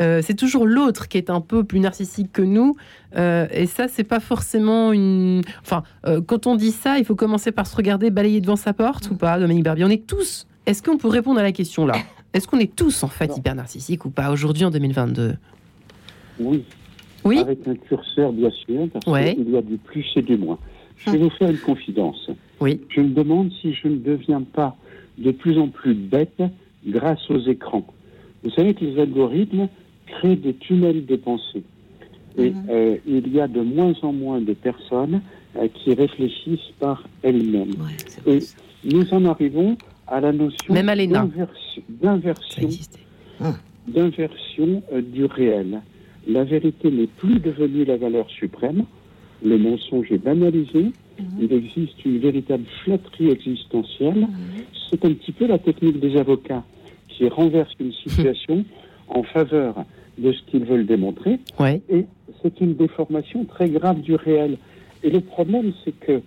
[0.00, 2.76] Euh, c'est toujours l'autre qui est un peu plus narcissique que nous.
[3.16, 5.42] Euh, et ça, c'est pas forcément une.
[5.62, 5.82] Enfin,
[6.26, 9.14] quand on dit ça, il faut commencer par se regarder, balayer devant sa porte ou
[9.14, 10.46] pas, Dominique Barbier On est tous.
[10.66, 11.94] Est-ce qu'on peut répondre à la question là?
[12.32, 15.36] Est-ce qu'on est tous en fait hyper narcissiques ou pas aujourd'hui en 2022
[16.38, 16.64] Oui,
[17.24, 17.38] oui.
[17.38, 20.58] avec un curseur bien sûr, parce qu'il y a du plus et du moins.
[20.96, 21.24] Je vais ah.
[21.24, 22.30] vous faire une confidence.
[22.60, 22.80] Oui.
[22.88, 24.76] Je me demande si je ne deviens pas
[25.18, 26.42] de plus en plus bête
[26.86, 27.86] grâce aux écrans.
[28.42, 29.68] Vous savez que les algorithmes
[30.06, 31.62] créent des tunnels de pensée.
[32.36, 32.66] Et mhm.
[32.70, 35.20] euh, il y a de moins en moins de personnes
[35.56, 37.74] euh, qui réfléchissent par elles-mêmes.
[38.26, 38.40] et
[38.84, 40.74] nous en arrivons à la notion
[41.88, 42.68] d'inversion
[43.88, 45.80] d'inversion euh, du réel
[46.28, 48.84] la vérité n'est plus devenue la valeur suprême,
[49.44, 50.92] le mensonge est banalisé, mhm.
[51.40, 54.20] il existe une véritable flatterie existentielle.
[54.20, 54.28] Mhm.
[54.90, 56.64] C'est un petit peu la technique des avocats
[57.08, 58.64] qui renverse une situation
[59.08, 59.74] en faveur
[60.18, 61.38] de ce qu'ils veulent démontrer.
[61.88, 62.04] Et
[62.42, 64.58] c'est une déformation très grave du réel.
[65.02, 66.20] Et le problème, c'est que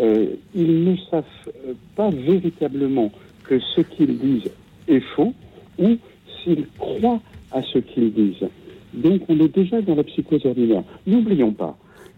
[0.00, 3.12] euh, ils ne savent euh, pas véritablement
[3.44, 4.50] que ce qu'ils disent
[4.88, 5.34] est faux
[5.78, 5.96] ou
[6.42, 7.20] s'ils croient
[7.52, 8.48] à ce qu'ils disent.
[8.94, 10.84] Donc on est déjà dans la psychose ordinaire.
[11.06, 11.76] N'oublions pas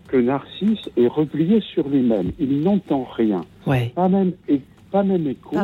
[0.09, 2.33] que Narcisse est replié sur lui-même.
[2.39, 3.45] Il n'entend rien.
[3.95, 4.61] Pas, même, et,
[4.91, 5.57] pas même écho,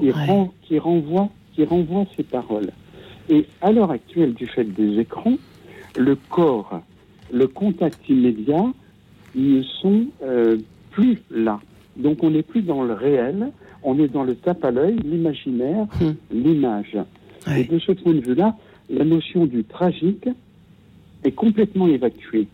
[0.00, 2.70] qui, renvoie, qui renvoie ses paroles.
[3.28, 5.34] Et à l'heure actuelle, du fait des écrans,
[5.96, 6.80] le corps,
[7.32, 8.72] le contact immédiat
[9.34, 10.58] ne sont euh,
[10.90, 11.60] plus là.
[11.96, 13.50] Donc on n'est plus dans le réel,
[13.82, 16.14] on est dans le tape à l'œil, l'imaginaire, hum.
[16.30, 16.96] l'image.
[17.56, 18.56] Et de ce point de vue-là,
[18.88, 20.28] la notion du tragique
[21.24, 22.46] est complètement évacuée.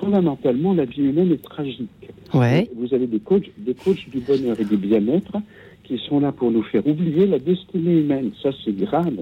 [0.00, 1.88] Fondamentalement, la vie humaine est tragique.
[2.34, 2.68] Ouais.
[2.76, 5.36] Vous avez des coachs, des coachs du bonheur et du bien-être
[5.84, 8.30] qui sont là pour nous faire oublier la destinée humaine.
[8.42, 9.18] Ça, c'est grave.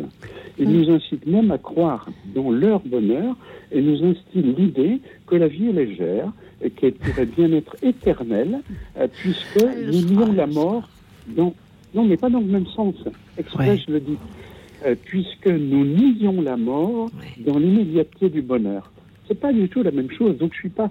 [0.59, 3.35] Ils nous incitent même à croire dans leur bonheur
[3.72, 8.61] et nous instillent l'idée que la vie est légère et qu'elle pourrait bien être éternelle,
[8.98, 10.88] euh, puisque ah, nous nions la mort
[11.29, 11.55] dans...
[11.94, 12.94] Non, mais pas dans le même sens.
[13.38, 14.16] Exprès, je le dis.
[14.87, 18.90] Euh, puisque nous nions la mort dans l'immédiateté du bonheur.
[19.29, 20.38] C'est pas du tout la même chose.
[20.38, 20.90] Donc je suis pas.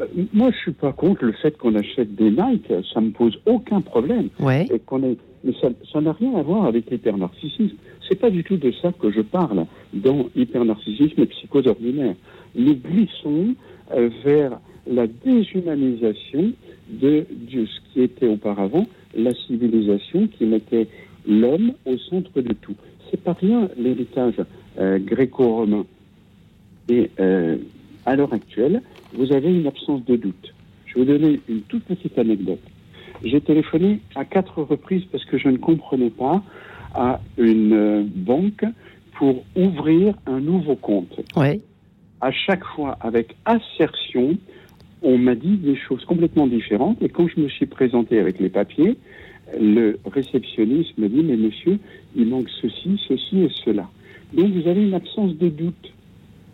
[0.00, 2.72] Euh, moi, je suis pas contre le fait qu'on achète des Nike.
[2.92, 4.28] Ça me pose aucun problème.
[4.70, 5.52] Et qu'on ait Mais
[5.92, 7.76] ça n'a rien à voir avec l'hypernarcissisme.
[8.08, 12.14] C'est pas du tout de ça que je parle dans hypernarcissisme et psychose ordinaire.
[12.56, 13.54] Nous glissons
[13.94, 14.58] euh, vers
[14.90, 16.52] la déshumanisation
[16.88, 20.88] de, de, ce qui était auparavant la civilisation qui mettait
[21.26, 22.74] l'homme au centre de tout.
[23.10, 24.34] C'est pas rien l'héritage
[24.78, 25.86] euh, gréco-romain.
[26.88, 27.56] Et euh,
[28.06, 28.82] à l'heure actuelle,
[29.14, 30.54] vous avez une absence de doute.
[30.86, 32.60] Je vais vous donner une toute petite anecdote.
[33.24, 36.42] J'ai téléphoné à quatre reprises parce que je ne comprenais pas
[36.94, 38.64] à une euh, banque
[39.14, 41.20] pour ouvrir un nouveau compte.
[41.36, 41.60] Ouais.
[42.20, 44.36] À chaque fois, avec assertion,
[45.02, 47.02] on m'a dit des choses complètement différentes.
[47.02, 48.96] Et quand je me suis présenté avec les papiers,
[49.58, 51.78] le réceptionniste me dit, mais monsieur,
[52.16, 53.88] il manque ceci, ceci et cela.
[54.32, 55.92] Donc vous avez une absence de doute.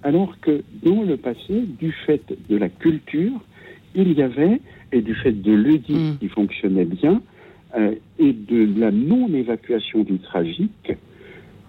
[0.02, 3.40] Alors que dans le passé, du fait de la culture,
[3.94, 4.60] il y avait,
[4.92, 6.18] et du fait de l'EDI mm.
[6.20, 7.22] qui fonctionnait bien,
[7.76, 10.92] euh, et de la non-évacuation du tragique,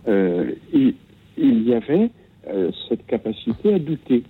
[0.07, 0.93] euh, il,
[1.38, 2.09] il, y avait
[2.47, 4.23] euh, cette capacité à douter.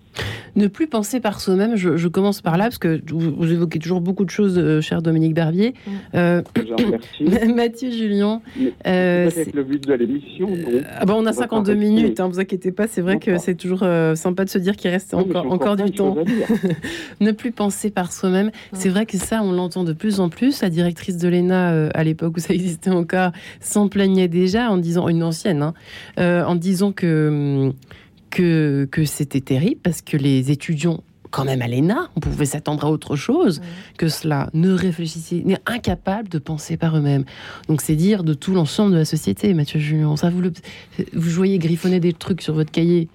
[0.55, 4.23] Ne plus penser par soi-même, je, commence par là, parce que vous, évoquez toujours beaucoup
[4.23, 5.73] de choses, euh, cher Dominique Barbier.
[6.13, 6.41] Euh,
[7.55, 8.41] Mathieu Julien.
[8.87, 10.47] Euh, c'est le but de l'émission.
[10.97, 13.85] Ah bah, on a 52 minutes, hein, vous inquiétez pas, c'est vrai que c'est toujours
[14.15, 16.15] sympa de se dire qu'il reste encore, encore, du temps.
[17.19, 20.61] ne plus penser par soi-même, c'est vrai que ça, on l'entend de plus en plus.
[20.61, 25.09] La directrice de l'ENA, à l'époque où ça existait encore, s'en plaignait déjà en disant,
[25.09, 25.73] une ancienne,
[26.17, 27.65] hein, en disant que...
[27.65, 27.73] Hum,
[28.35, 32.89] que, c'était terrible parce que les étudiants quand même à l'ENA, on pouvait s'attendre à
[32.89, 33.59] autre chose
[33.97, 37.25] que cela, ne réfléchissaient, n'est incapable de penser par eux-mêmes.
[37.67, 40.15] Donc c'est dire de tout l'ensemble de la société, Mathieu Julien.
[40.15, 40.53] Ça, vous, le,
[41.13, 43.09] vous voyez griffonner des trucs sur votre cahier.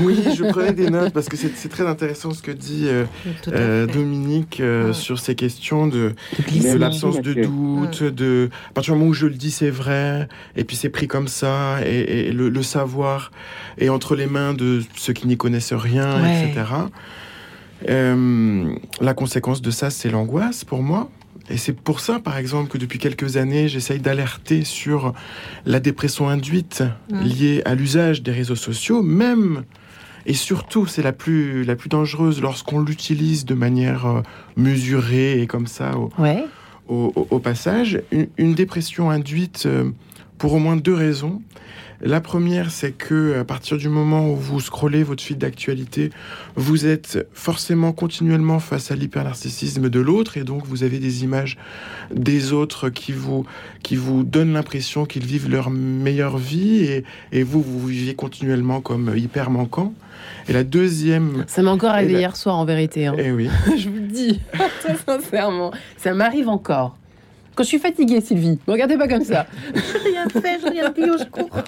[0.00, 3.04] Oui, je prenais des notes parce que c'est très intéressant ce que dit euh,
[3.48, 8.98] euh, Dominique euh, sur ces questions de, de l'absence de doute, de à partir du
[8.98, 12.62] moment où je le dis c'est vrai, et puis c'est pris comme ça, et, le,
[12.62, 13.30] savoir
[13.78, 16.64] est entre les mains de ceux qui n'y connaissent rien, etc.
[17.86, 21.08] la conséquence de ça, c'est l'angoisse pour moi.
[21.48, 25.12] Et c'est pour ça, par exemple, que depuis quelques années, j'essaye d'alerter sur
[25.64, 29.64] la dépression induite liée à l'usage des réseaux sociaux, même
[30.26, 34.22] et surtout, c'est la plus, la plus dangereuse lorsqu'on l'utilise de manière euh,
[34.56, 36.10] mesurée et comme ça au,
[36.88, 38.02] au, passage.
[38.36, 39.90] Une, dépression induite euh,
[40.38, 41.42] pour au moins deux raisons.
[42.02, 46.10] La première, c'est que à partir du moment où vous scrollez votre fil d'actualité,
[46.54, 51.56] vous êtes forcément continuellement face à l'hypernarcissisme de l'autre et donc vous avez des images
[52.10, 53.46] des autres qui vous,
[53.82, 58.80] qui vous donnent l'impression qu'ils vivent leur meilleure vie et, et vous, vous vivez continuellement
[58.80, 59.94] comme hyper manquant.
[60.48, 61.44] Et la deuxième.
[61.46, 63.06] Ça m'est encore arrivé hier soir en vérité.
[63.06, 63.14] Hein.
[63.18, 63.48] Eh oui.
[63.76, 64.40] Je vous le dis,
[64.80, 65.72] très sincèrement.
[65.96, 66.96] Ça m'arrive encore.
[67.56, 69.46] Quand je suis fatiguée, Sylvie, ne regardez pas comme ça.
[69.74, 71.50] Je rien fait, je rien dit au secours.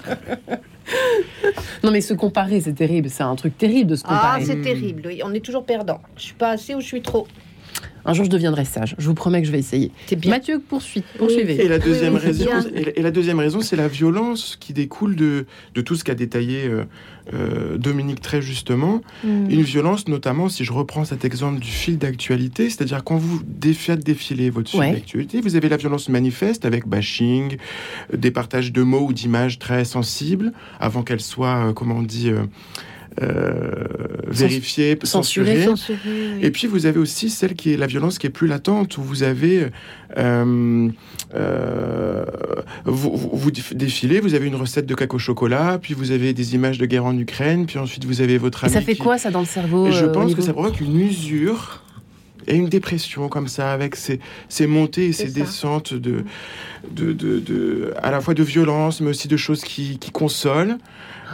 [1.83, 3.09] Non, mais se comparer, c'est terrible.
[3.11, 4.41] C'est un truc terrible de se comparer.
[4.41, 5.03] Ah, c'est terrible.
[5.05, 5.21] Oui.
[5.23, 6.01] On est toujours perdant.
[6.17, 7.27] Je suis pas assez ou je suis trop.
[8.05, 8.95] Un jour, je deviendrai sage.
[8.97, 9.91] Je vous promets que je vais essayer.
[10.11, 10.31] Bien.
[10.31, 11.63] Mathieu, poursuit, poursuivez.
[11.63, 15.81] Et la deuxième raison, et la deuxième raison, c'est la violence qui découle de, de
[15.81, 16.83] tout ce qu'a détaillé euh,
[17.33, 19.01] euh, Dominique très justement.
[19.23, 19.49] Mm.
[19.49, 23.41] Une violence, notamment, si je reprends cet exemple du fil d'actualité, c'est-à-dire quand vous
[23.73, 27.57] faites défiler votre fil d'actualité, vous avez la violence manifeste avec bashing,
[28.13, 32.29] des partages de mots ou d'images très sensibles, avant qu'elles soient, euh, comment on dit,
[32.29, 32.43] euh,
[34.27, 35.67] vérifier, censurer.
[36.41, 39.01] Et puis vous avez aussi celle qui est la violence qui est plus latente, où
[39.01, 39.67] vous avez
[40.17, 40.89] euh,
[41.35, 42.25] euh,
[42.85, 46.55] vous, vous, défilez, vous avez une recette de caca au chocolat, puis vous avez des
[46.55, 48.73] images de guerre en Ukraine, puis ensuite vous avez votre ami.
[48.73, 51.83] Et ça fait quoi ça dans le cerveau Je pense que ça provoque une usure
[52.47, 56.23] et une dépression comme ça, avec ces, ces montées et ces descentes de,
[56.91, 60.77] de, de, à la fois de violence, mais aussi de choses qui, qui consolent.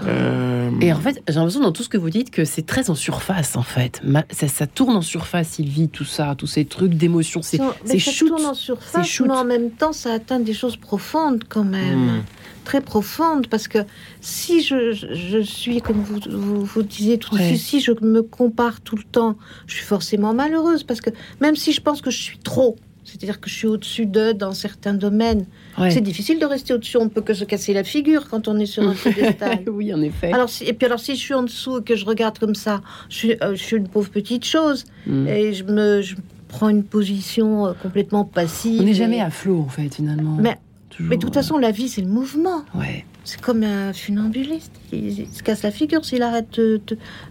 [0.06, 2.90] Euh, et en fait, j'ai l'impression dans tout ce que vous dites que c'est très
[2.90, 4.02] en surface, en fait.
[4.32, 7.42] Ça, tourne en surface, Sylvie, tout ça, tous ces trucs d'émotion.
[7.42, 11.64] C'est Ça tourne en surface, mais en même temps, ça atteint des choses profondes quand
[11.64, 12.18] même.
[12.18, 12.24] Hmm.
[12.64, 13.78] Très profondes, parce que
[14.22, 16.20] si je, je suis, comme vous,
[16.66, 20.34] vous, disiez tout de suite, si je me compare tout le temps, je suis forcément
[20.34, 23.68] malheureuse, parce que même si je pense que je suis trop, c'est-à-dire que je suis
[23.68, 25.46] au-dessus d'eux dans certains domaines.
[25.90, 26.98] C'est difficile de rester au-dessus.
[26.98, 29.60] On peut que se casser la figure quand on est sur un piédestal.
[29.68, 30.34] oui, en effet.
[30.34, 32.82] Alors, et puis alors, si je suis en dessous et que je regarde comme ça,
[33.10, 34.86] je suis, euh, je suis une pauvre petite chose.
[35.06, 35.28] Mm.
[35.28, 36.02] Et je me
[36.48, 38.82] prends une position euh, complètement passive.
[38.82, 40.38] On n'est jamais à flot, en fait, finalement.
[40.40, 40.58] Mais
[40.90, 41.10] toujours.
[41.10, 42.64] Mais de toute façon, la vie, c'est le mouvement.
[42.74, 43.06] Ouais.
[43.24, 44.72] C'est comme un funambuliste.
[44.94, 46.80] Il, se casse la figure s'il arrête de,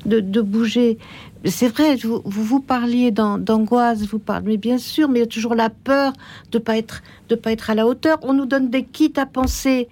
[0.06, 0.98] de, de bouger.
[1.46, 5.28] C'est vrai, vous, vous, parliez d'angoisse, vous parlez, mais bien sûr, mais il y a
[5.28, 6.12] toujours la peur
[6.52, 7.02] de pas être,
[7.42, 8.18] pas être à la hauteur.
[8.22, 9.88] On nous donne des kits à penser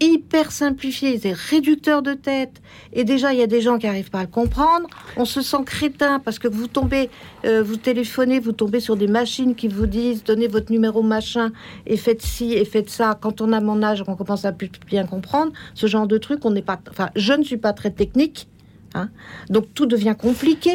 [0.00, 2.60] hyper simplifiés, des réducteurs de tête.
[2.92, 4.88] Et déjà, il y a des gens qui n'arrivent pas à le comprendre.
[5.16, 7.10] On se sent crétin parce que vous tombez,
[7.44, 11.50] euh, vous téléphonez, vous tombez sur des machines qui vous disent donnez votre numéro machin
[11.86, 13.18] et faites ci et faites ça.
[13.20, 16.44] Quand on a mon âge, on commence à plus bien comprendre ce genre de truc.
[16.44, 18.48] On n'est pas, enfin, je ne suis pas très technique,
[18.96, 19.08] hein.
[19.50, 20.72] donc tout devient compliqué.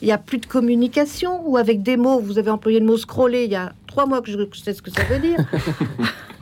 [0.00, 2.18] Il n'y a plus de communication ou avec des mots.
[2.18, 4.82] Vous avez employé le mot scroller il y a trois mois que je sais ce
[4.82, 5.38] que ça veut dire.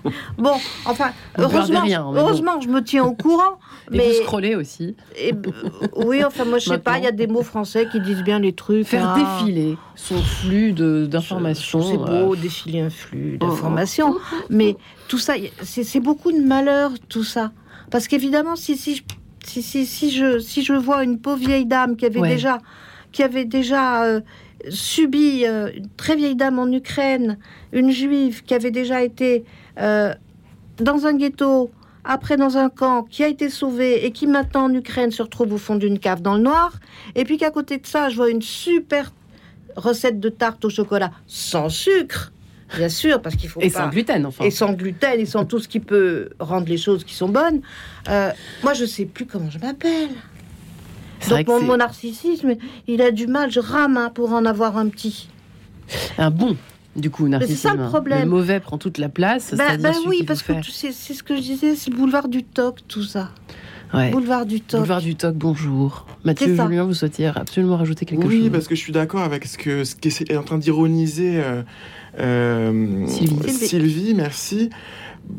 [0.39, 0.55] bon,
[0.87, 1.83] enfin, heureusement,
[2.15, 3.59] heureusement je me tiens au courant.
[3.93, 4.97] Et mais vous scrollez aussi.
[5.19, 5.33] Et,
[5.97, 8.39] oui, enfin, moi, je sais pas, il y a des mots français qui disent bien
[8.39, 8.87] les trucs.
[8.87, 9.39] Faire hein.
[9.41, 11.83] défiler son flux d'informations.
[11.83, 12.37] C'est beau, euh.
[12.37, 14.17] défiler un flux d'informations.
[14.49, 14.77] mais
[15.09, 17.51] tout ça, c'est beaucoup de malheur, tout ça.
[17.91, 19.03] Parce qu'évidemment, si, si,
[19.51, 22.59] si, si, si, je, si je vois une pauvre vieille dame qui avait déjà,
[23.11, 24.21] qui avait déjà euh,
[24.69, 27.37] subi, euh, une très vieille dame en Ukraine,
[27.73, 29.45] une juive qui avait déjà été
[29.81, 30.15] euh,
[30.79, 31.73] dans un ghetto,
[32.05, 35.53] après dans un camp, qui a été sauvé et qui maintenant en Ukraine se retrouve
[35.53, 36.79] au fond d'une cave dans le noir.
[37.17, 39.13] Et puis qu'à côté de ça, je vois une super
[39.75, 42.33] recette de tarte au chocolat sans sucre.
[42.77, 44.45] Bien sûr, parce qu'il faut et sans gluten, enfin.
[44.45, 47.61] Et sans gluten, et sans tout ce qui peut rendre les choses qui sont bonnes.
[48.09, 48.31] Euh,
[48.63, 50.11] moi, je sais plus comment je m'appelle.
[51.29, 52.55] Donc mon, narcissisme,
[52.87, 55.29] il a du mal, je rame hein, pour en avoir un petit.
[56.17, 56.57] Un bon
[56.97, 57.61] du coup, narcissisme.
[57.61, 58.23] C'est ça le problème.
[58.23, 59.55] Le mauvais prend toute la place.
[59.55, 63.05] Bah oui, parce que c'est ce que je disais, c'est le boulevard du toc, tout
[63.05, 63.31] ça.
[63.93, 64.81] Boulevard du Toc.
[64.81, 66.07] Boulevard du Toc, bonjour.
[66.25, 69.45] Mathieu Julien, vous souhaitiez absolument rajouter quelque chose Oui, parce que je suis d'accord avec
[69.47, 71.63] ce que ce qui est en train d'ironiser euh,
[72.17, 73.53] Sylvie.
[73.53, 74.15] Sylvie.
[74.15, 74.71] merci.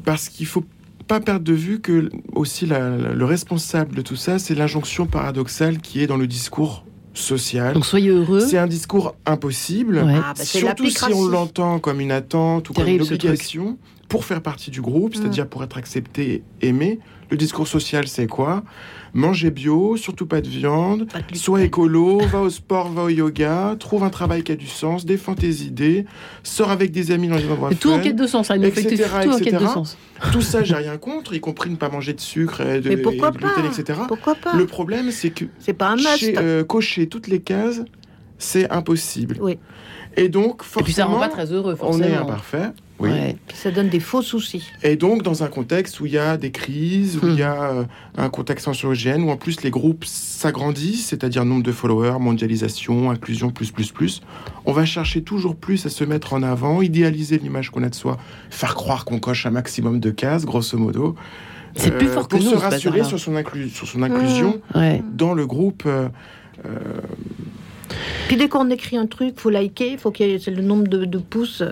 [0.06, 0.64] Parce qu'il faut
[1.08, 6.02] pas perdre de vue que aussi le responsable de tout ça, c'est l'injonction paradoxale qui
[6.02, 7.74] est dans le discours social.
[7.74, 8.40] Donc soyez heureux.
[8.40, 12.88] C'est un discours impossible, ah, bah, surtout si on l'entend comme une attente ou comme
[12.88, 17.00] une obligation pour faire partie du groupe, c'est-à-dire pour être accepté et aimé.
[17.32, 18.62] Le discours social, c'est quoi?
[19.14, 24.04] Manger bio, surtout pas de viande, sois écolo, va au sport, va au yoga, trouve
[24.04, 26.06] un travail qui a du sens, défends tes idées,
[26.44, 29.30] sors avec des amis dans les endroits Tout en quête de sens, ça etc., tout
[29.32, 29.98] en quête de sens.
[30.34, 32.98] Tout ça, j'ai rien contre, y compris ne pas manger de sucre et de, Mais
[32.98, 34.02] pourquoi gluten, etc.
[34.10, 34.54] Pourquoi pas?
[34.54, 35.98] Le problème, c'est que c'est pas un.
[36.38, 37.82] Euh, cocher toutes les cases,
[38.38, 39.38] c'est impossible.
[39.40, 39.58] Oui.
[40.18, 41.76] Et donc, forcément, et puis ça rend pas très heureux.
[41.76, 42.06] Forcément.
[42.06, 42.72] On est imparfait.
[43.02, 43.36] Oui.
[43.54, 44.70] Ça donne des faux soucis.
[44.84, 47.72] Et donc, dans un contexte où il y a des crises, où il y a
[47.72, 47.84] euh,
[48.18, 53.50] un contexte anxiogène, où en plus les groupes s'agrandissent, c'est-à-dire nombre de followers, mondialisation, inclusion,
[53.50, 54.22] plus, plus, plus,
[54.66, 57.96] on va chercher toujours plus à se mettre en avant, idéaliser l'image qu'on a de
[57.96, 58.18] soi,
[58.50, 61.16] faire croire qu'on coche un maximum de cases, grosso modo.
[61.76, 63.34] C'est plus fort que pour nous, se rassurer sur son,
[63.74, 64.80] sur son inclusion mmh.
[65.14, 65.84] dans le groupe.
[65.86, 66.10] Euh,
[66.66, 66.70] euh,
[68.28, 71.06] Puis dès qu'on écrit un truc, faut liker, faut qu'il y ait le nombre de,
[71.06, 71.64] de pouces.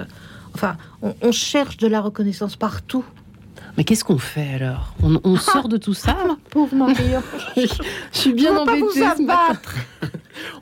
[0.56, 3.04] Enfin, on, cherche de la reconnaissance partout.
[3.78, 6.18] Mais qu'est-ce qu'on fait alors On, ah, sort de tout ça
[6.50, 6.96] Pauvre Marie,
[7.56, 7.68] je
[8.12, 9.06] suis bien embêtée.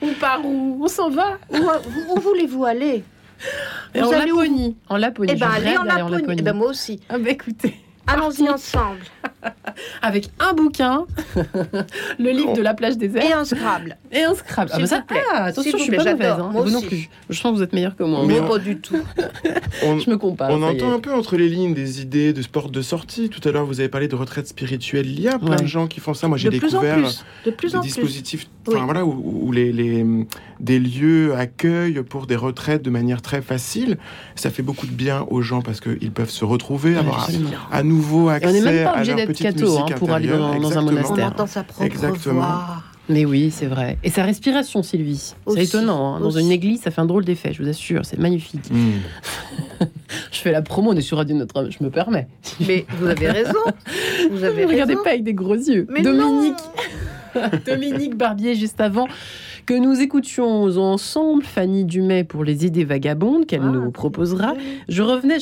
[0.01, 3.03] on part où On s'en va Où, voulez-vous aller
[3.95, 4.75] vous En Laponie.
[4.89, 5.31] En Laponie.
[5.35, 6.37] Eh ben, allez en Laponie.
[6.39, 6.99] Eh ben, moi aussi.
[7.09, 7.75] Ah ben, écoutez.
[8.07, 9.01] Allons-y ensemble.
[10.01, 11.05] Avec un bouquin,
[12.19, 13.25] le livre de la plage déserte.
[13.25, 13.97] Et un Scrabble.
[14.11, 14.71] Et un Scrabble.
[14.73, 16.31] Ah, bah ça, ah, attention, je suis pas mauvaise.
[16.31, 16.51] Hein.
[16.53, 17.09] Vous non plus.
[17.29, 18.23] Je sens que vous êtes meilleur que moi.
[18.25, 18.97] Mais pas du tout.
[19.81, 20.49] je me compare.
[20.51, 23.29] On entend un peu entre les lignes des idées de sport de sortie.
[23.29, 25.07] Tout à l'heure, vous avez parlé de retraite spirituelle.
[25.07, 26.27] Il y a plein de gens qui font ça.
[26.27, 26.97] Moi, j'ai découvert
[27.45, 30.05] de plus des dispositifs voilà, où, les, les,
[30.59, 33.97] des lieux accueillent pour des retraites de manière très facile.
[34.35, 37.29] Ça fait beaucoup de bien aux gens parce qu'ils peuvent se retrouver, avoir
[37.71, 40.81] à, nouveau accès on n'est même pas obligé d'être catho hein, pour aller dans, un
[40.81, 41.25] monastère.
[41.25, 42.35] On entend sa propre Exactement.
[42.35, 42.83] voix.
[43.09, 43.97] Mais oui, c'est vrai.
[44.03, 45.33] Et sa respiration, Sylvie.
[45.47, 46.15] C'est étonnant.
[46.15, 46.19] Hein.
[46.19, 48.05] Dans une église, ça fait un drôle d'effet, je vous assure.
[48.05, 48.69] C'est magnifique.
[48.69, 48.99] Hmm.
[50.31, 52.27] je fais la promo, on est sur Radio Notre-Dame, je me permets.
[52.67, 53.59] Mais vous avez raison.
[54.31, 54.69] Vous avez raison.
[54.69, 55.87] Regardez pas avec des gros yeux.
[55.89, 56.55] Mais Dominique.
[57.65, 59.07] Dominique Barbier, juste avant
[59.65, 64.53] que nous écoutions ensemble Fanny Dumais pour les idées vagabondes qu'elle ah, nous proposera.
[64.87, 65.37] Je revenais,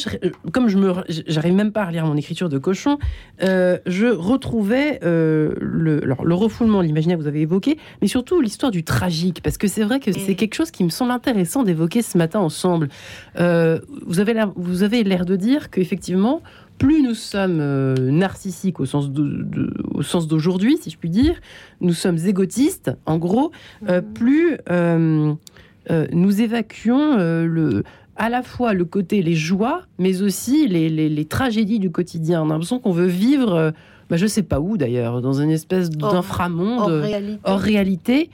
[0.52, 0.94] comme je me,
[1.28, 2.98] j'arrive même pas à relire mon écriture de cochon,
[3.44, 8.72] euh, je retrouvais euh, le, le refoulement, l'imaginaire que vous avez évoqué, mais surtout l'histoire
[8.72, 12.02] du tragique, parce que c'est vrai que c'est quelque chose qui me semble intéressant d'évoquer
[12.02, 12.90] ce matin ensemble.
[13.40, 16.42] Euh, vous avez l'air, vous avez l'air de dire qu'effectivement,
[16.78, 19.10] plus nous sommes euh, narcissiques au sens,
[19.94, 21.36] au sens d'aujourd'hui, si je puis dire,
[21.82, 23.52] nous sommes égotistes, en gros,
[23.88, 24.14] euh, mhm.
[24.14, 25.34] plus euh,
[26.12, 27.84] nous évacuons le,
[28.16, 32.42] à la fois le côté, les joies, mais aussi les, tragédies du quotidien.
[32.42, 35.52] On a l'impression qu'on veut vivre, je bah, je sais pas où d'ailleurs, dans une
[35.52, 37.08] espèce d'inframonde,
[37.44, 38.32] hors réalité.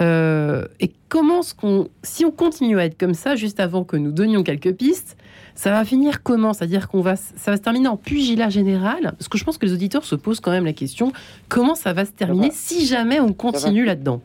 [0.00, 4.10] Et comment ce qu'on, si on continue à être comme ça, juste avant que nous
[4.10, 5.18] donnions quelques pistes,
[5.54, 6.52] ça va finir comment?
[6.52, 9.02] C'est-à-dire qu'on va, ça va se terminer en pugilat général?
[9.02, 11.12] Parce que je pense que les auditeurs se posent quand même la question
[11.48, 14.20] comment ça va se terminer si jamais on continue là-dedans?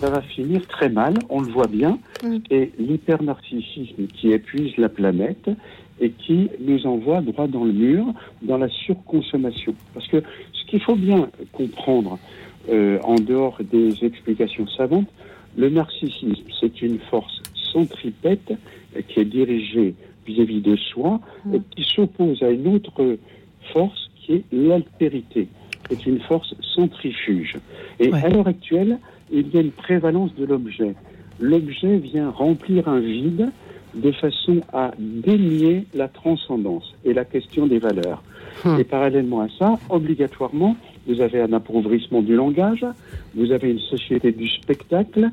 [0.00, 2.36] Ça va finir très mal, on le voit bien, mm.
[2.50, 5.50] et l'hypernarcissisme qui épuise la planète
[6.00, 8.06] et qui nous envoie droit dans le mur,
[8.42, 9.74] dans la surconsommation.
[9.94, 10.22] Parce que
[10.52, 12.18] ce qu'il faut bien comprendre,
[12.68, 15.08] euh, en dehors des explications savantes,
[15.56, 18.52] le narcissisme, c'est une force centripète
[19.08, 19.94] qui est dirigée
[20.28, 21.54] vis-à-vis de soi mm.
[21.54, 23.16] et qui s'oppose à une autre
[23.72, 25.48] force qui est l'altérité.
[25.88, 27.56] C'est une force centrifuge.
[27.98, 28.98] Et à l'heure actuelle,
[29.32, 30.94] il y a une prévalence de l'objet.
[31.40, 33.50] L'objet vient remplir un vide
[33.94, 38.22] de façon à dénier la transcendance et la question des valeurs.
[38.64, 38.78] Hmm.
[38.78, 40.76] Et parallèlement à ça, obligatoirement,
[41.06, 42.84] vous avez un appauvrissement du langage,
[43.34, 45.30] vous avez une société du spectacle,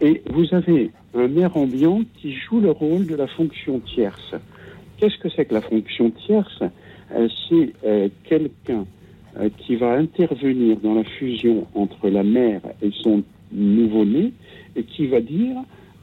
[0.00, 4.34] et vous avez un air ambiant qui joue le rôle de la fonction tierce.
[4.96, 6.62] Qu'est-ce que c'est que la fonction tierce?
[7.14, 8.86] Euh, C'est euh, quelqu'un
[9.38, 14.32] euh, qui va intervenir dans la fusion entre la mère et son nouveau-né
[14.76, 15.56] et qui va dire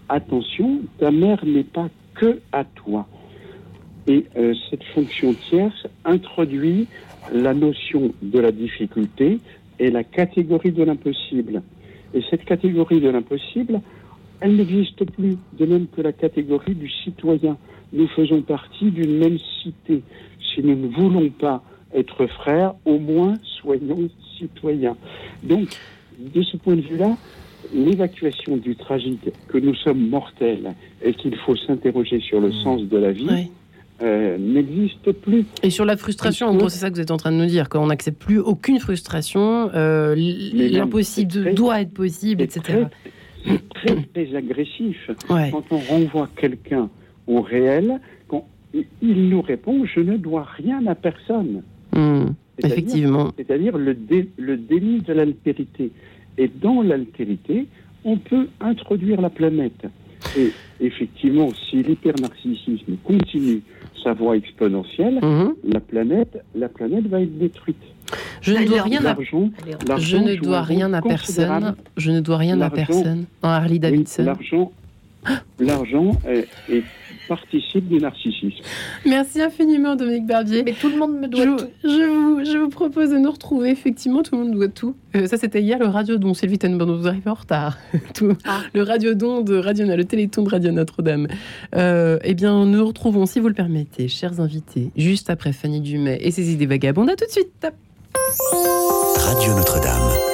[0.09, 3.07] attention, ta mère n'est pas que à toi.
[4.07, 6.88] Et euh, cette fonction tierce introduit
[7.32, 9.39] la notion de la difficulté
[9.80, 11.62] et la catégorie de l'impossible.
[12.14, 13.80] Et cette catégorie de l'impossible,
[14.42, 17.58] elle n'existe plus, de même que la catégorie du citoyen.
[17.94, 20.02] Nous faisons partie d'une même cité.
[20.54, 21.64] Si nous ne voulons pas
[21.94, 24.98] être frères, au moins soyons citoyens.
[25.44, 25.70] Donc,
[26.18, 27.16] de ce point de vue-là,
[27.74, 30.74] l'évacuation du tragique, que nous sommes mortels
[31.04, 32.64] et qu'il faut s'interroger sur le mmh.
[32.64, 33.50] sens de la vie,
[34.02, 35.46] euh, n'existe plus.
[35.62, 37.46] Et sur la frustration, en gros, c'est ça que vous êtes en train de nous
[37.46, 42.86] dire, qu'on n'accepte plus aucune frustration, euh, l'impossible doit être possible, etc.
[43.74, 45.10] très, très, agressif.
[45.28, 46.89] Quand on renvoie quelqu'un
[47.28, 51.64] au réel, quand il nous répond, je ne dois rien à personne.
[51.94, 52.28] Hmm,
[52.58, 53.32] effectivement.
[53.38, 53.96] C'est-à-dire le,
[54.38, 55.92] le déni de l'altérité.
[56.38, 57.68] Et dans l'altérité,
[58.04, 59.86] on peut introduire la planète.
[60.38, 63.62] Et effectivement, si l'hypernarcissisme continue
[64.04, 65.56] sa voie exponentielle, mhm.
[65.64, 67.82] la, planète, la planète va être détruite.
[68.41, 69.18] Je ne dois rien à,
[69.97, 71.76] je ne dois rien à personne.
[71.97, 73.26] Je ne dois rien à personne.
[73.41, 74.24] Harley Davidson.
[74.24, 74.72] L'argent,
[75.59, 76.84] l'argent est
[77.32, 78.62] participe du narcissisme.
[79.05, 80.64] Merci infiniment, Dominique Barbier.
[80.64, 81.70] Mais tout le monde me doit je, tout.
[81.84, 83.70] Je vous, je vous propose de nous retrouver.
[83.70, 84.97] Effectivement, tout le monde doit tout.
[85.16, 86.34] Euh, ça, c'était hier le radio don.
[86.34, 87.78] Sylvie Tenborn, vous arrivez en retard.
[88.14, 88.36] tout.
[88.45, 88.59] Ah.
[88.74, 91.28] Le radio don de Radio le téléthon de Radio Notre-Dame.
[91.76, 95.80] Euh, eh bien, nous nous retrouvons, si vous le permettez, chers invités, juste après Fanny
[95.80, 97.09] Dumais et ses idées vagabondes.
[97.09, 97.68] À tout de suite.
[99.17, 100.32] Radio Notre-Dame.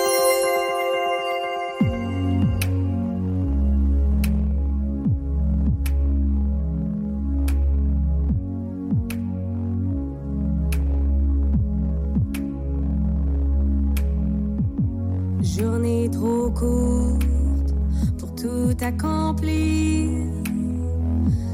[16.10, 17.74] trop courte
[18.18, 20.10] pour tout accomplir.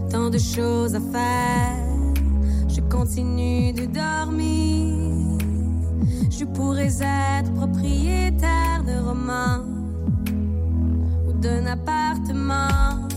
[0.10, 1.78] Tant de choses à faire,
[2.68, 5.23] je continue de dormir.
[6.44, 9.64] Je pourrais être propriétaire de romans
[11.26, 13.08] ou d'un appartement.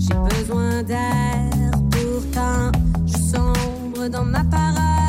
[0.00, 2.72] J'ai besoin d'air, pourtant
[3.06, 5.03] je sombre dans ma paresse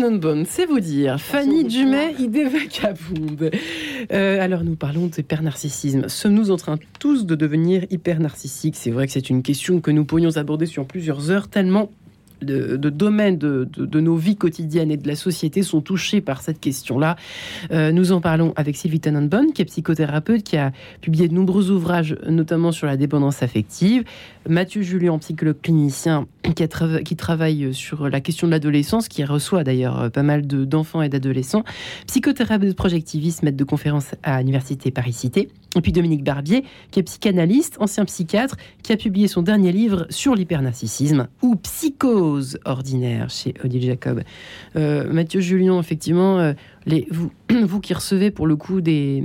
[0.00, 1.20] Tenenbaum, c'est vous dire.
[1.20, 3.50] Fanny Dumais, idée vagabonde.
[4.12, 6.08] Euh, alors nous parlons d'hyper-narcissisme.
[6.08, 10.06] Sommes-nous en train tous de devenir hyper-narcissiques C'est vrai que c'est une question que nous
[10.06, 11.90] pourrions aborder sur plusieurs heures, tellement
[12.40, 16.22] de, de domaines de, de- de nos vies quotidiennes et de la société sont touchés
[16.22, 17.16] par cette question-là.
[17.70, 20.72] Euh, nous en parlons avec Sylvie Tenenbaum, qui est psychothérapeute, qui a
[21.02, 24.04] publié de nombreux ouvrages, notamment sur la dépendance affective.
[24.48, 30.08] Mathieu Julien, psychologue clinicien, qui, travaille sur la question de l'adolescence, qui reçoit d'ailleurs euh,
[30.08, 31.64] pas mal de- d'enfants et d'adolescents.
[32.06, 35.48] Psychothérapeute projectiviste, maître de conférence à l'Université Paris-Cité.
[35.76, 40.06] Et puis Dominique Barbier, qui est psychanalyste, ancien psychiatre, qui a publié son dernier livre
[40.10, 44.22] sur l'hypernarcissisme ou psychose ordinaire chez Odile Jacob.
[44.76, 46.52] Euh, Mathieu Julien, effectivement, euh,
[47.10, 49.22] vous, qui recevez pour le coup des,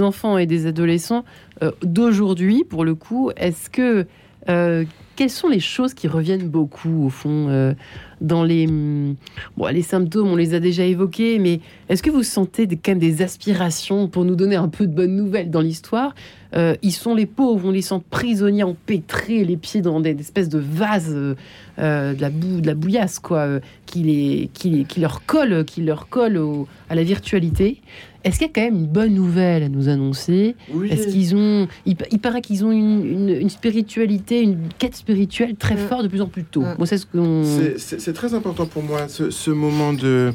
[0.00, 1.24] enfants et des adolescents
[1.62, 4.06] euh, d'aujourd'hui, pour le coup, est-ce que
[4.48, 4.84] euh,
[5.16, 7.74] quelles sont les choses qui reviennent beaucoup au fond euh,
[8.20, 9.16] dans les hum,
[9.56, 12.98] bon, les symptômes On les a déjà évoqués, mais est-ce que vous sentez quand même
[12.98, 16.14] des aspirations pour nous donner un peu de bonnes nouvelles dans l'histoire?
[16.54, 20.48] Euh, Ils sont les pauvres, on les sent prisonniers, empêtrés, les pieds dans des, espèces
[20.48, 21.36] de vases, de
[21.76, 26.40] la boue, de la bouillasse, quoi, qui les, qui, qui leur colle, qui leur colle
[26.88, 27.82] à la virtualité.
[28.24, 30.90] Est-ce qu'il y a quand même une bonne nouvelle à nous annoncer Oui.
[30.90, 34.96] Est-ce qu'ils ont, il, pa- il paraît qu'ils ont une, une- une spiritualité, une quête
[34.96, 35.88] spirituelle très Mm.
[35.88, 36.62] forte de plus en plus tôt.
[36.62, 36.74] Mm.
[36.78, 37.44] Moi, c'est ce qu'on.
[37.76, 40.32] C'est- très important pour moi, ce, ce moment de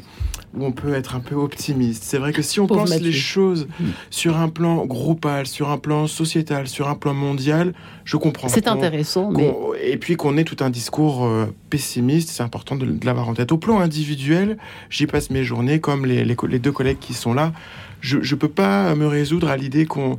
[0.56, 2.04] où on peut être un peu optimiste.
[2.04, 3.06] C'est vrai que si on Pauvre pense Mathieu.
[3.06, 3.84] les choses Mm.
[4.10, 7.74] sur un plan groupal, sur un plan sociétal, sur un plan mondial,
[8.04, 8.48] je comprends.
[8.48, 9.52] C'est intéressant, mais
[9.82, 13.34] Et puis qu'on ait tout un discours euh, pessimiste, c'est important de, de l'avoir en
[13.34, 13.52] tête.
[13.52, 14.56] Au plan individuel,
[14.90, 17.52] j'y passe mes journées comme les, les co- les deux collègues qui sont là.
[18.00, 20.18] Je ne peux pas me résoudre à l'idée qu'on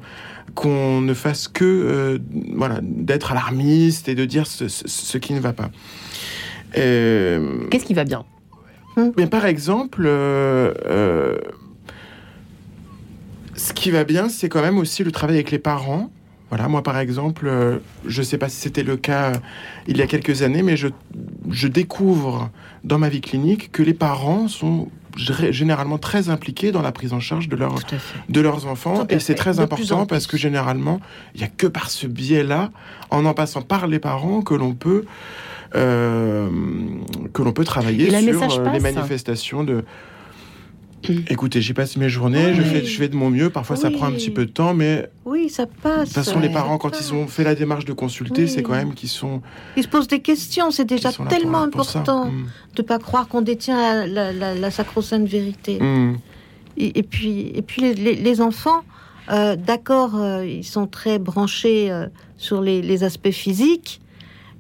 [0.54, 2.20] qu'on ne fasse que euh,
[2.56, 5.70] voilà d'être alarmiste et de dire ce, ce- ce qui ne va pas.
[6.78, 8.26] Euh, qu'est-ce qui va bien?
[9.18, 11.38] Mais par exemple, euh, euh,
[13.56, 16.10] ce qui va bien, c'est quand même aussi le travail avec les parents.
[16.50, 19.38] Voilà, moi par exemple, euh, je ne sais pas si c'était le cas euh,
[19.88, 20.88] il y a quelques années, mais je,
[21.50, 22.50] je découvre
[22.84, 27.14] dans ma vie clinique que les parents sont gé- généralement très impliqués dans la prise
[27.14, 27.76] en charge de, leur,
[28.30, 29.06] de leurs enfants.
[29.10, 31.00] Et c'est très De important parce que généralement,
[31.34, 32.72] il n'y a que par ce biais-là,
[33.10, 35.06] en en passant par les parents, que l'on peut,
[35.74, 39.84] que l'on peut travailler sur euh, les manifestations de.
[41.30, 43.51] Écoutez, j'y passe mes journées, je, fais, je fais de mon mieux.
[43.51, 45.99] Parfois, ça prend un petit peu de temps, mais Oui, ça passe.
[45.99, 48.49] de toute façon, les parents, quand ils ont fait la démarche de consulter, Oui.
[48.49, 49.43] c'est quand même qu'ils sont,
[49.78, 50.72] Ils se posent des questions.
[50.72, 52.45] C'est déjà tellement important Mm.
[52.76, 55.80] de pas croire qu'on détient la, la, la sacro-sainte vérité.
[55.80, 56.18] Mm.
[56.78, 58.82] Et, et puis, et puis les, les- les enfants,
[59.32, 62.07] euh, d'accord, euh, ils sont très branchés euh,
[62.38, 64.01] sur les, les aspects physiques,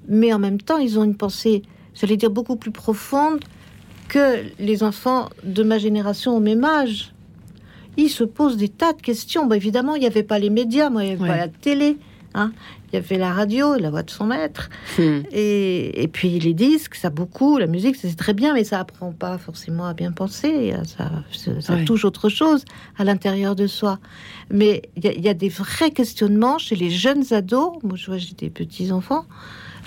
[0.07, 3.39] mais en même temps, ils ont une pensée, j'allais dire, beaucoup plus profonde
[4.07, 7.13] que les enfants de ma génération au même âge.
[7.97, 9.45] Ils se posent des tas de questions.
[9.45, 11.29] Bon, évidemment, il n'y avait pas les médias, moi, il n'y avait Ouais.
[11.29, 11.97] pas la télé.
[12.37, 12.51] Hein.
[12.91, 15.21] il y avait la radio, la voix de son maître, hmm.
[15.31, 19.37] et, puis les disques, ça beaucoup, la musique, c'est très bien, mais ça apprend pas
[19.37, 21.09] forcément à bien penser, ça,
[21.61, 22.65] ça, touche autre chose
[22.97, 23.99] à l'intérieur de soi.
[24.49, 28.17] Mais il y, y, a des vrais questionnements chez les jeunes ados, moi je vois
[28.17, 29.25] j'ai des petits enfants,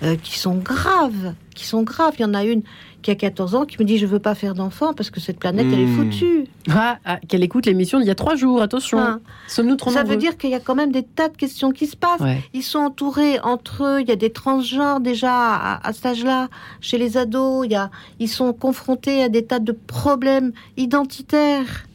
[0.03, 2.15] euh, qui sont graves, qui sont graves.
[2.19, 2.63] Il y en a une
[3.03, 5.39] qui a 14 ans qui me dit je veux pas faire d'enfant parce que cette
[5.39, 5.97] planète elle est hmm.
[5.97, 6.45] foutue.
[6.71, 8.99] Ah, ah, qu'elle écoute l'émission d'il y a trois jours, attention.
[8.99, 9.19] Ah.
[9.47, 11.87] Sommes-nous trop Ça veut dire qu'il y a quand même des tas de questions qui
[11.87, 12.21] se passent.
[12.55, 16.49] Ils sont entourés entre eux, il y a des transgenres déjà à, cet âge-là,
[16.81, 21.87] chez les ados, il y a, ils sont confrontés à des tas de problèmes identitaires.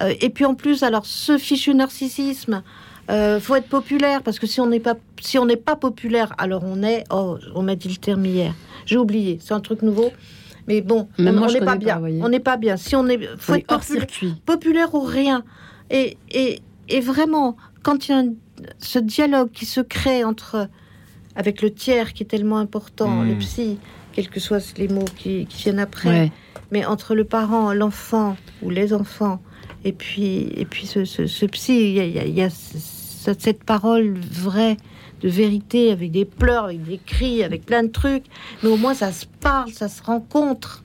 [0.00, 2.62] Euh, et puis en plus, alors ce fichu narcissisme,
[3.10, 6.34] euh, faut être populaire parce que si on n'est pas si on n'est pas populaire,
[6.38, 7.04] alors on est.
[7.10, 8.54] Oh, on m'a dit le terme hier.
[8.86, 9.38] J'ai oublié.
[9.40, 10.12] C'est un truc nouveau.
[10.66, 12.00] Mais bon, on n'est pas bien.
[12.02, 12.76] on n'est pas bien.
[12.76, 14.34] Si on est, faut être hors circuit.
[14.44, 15.42] populaire ou rien.
[15.90, 18.22] Et, et, et vraiment, quand il y a
[18.78, 20.68] ce dialogue qui se crée entre
[21.36, 23.38] avec le tiers qui est tellement important, le hmm.
[23.38, 23.78] psy,
[24.12, 26.32] quels que soient les mots qui, qui viennent après,
[26.70, 29.40] mais entre le parent, l'enfant ou les enfants,
[29.84, 32.50] et puis et puis ce, ce, psy, il y a, y a
[33.38, 34.76] cette parole vraie
[35.20, 38.24] de vérité, avec des pleurs, avec des cris, avec plein de trucs.
[38.62, 40.84] Mais au moins, ça se parle, ça se rencontre.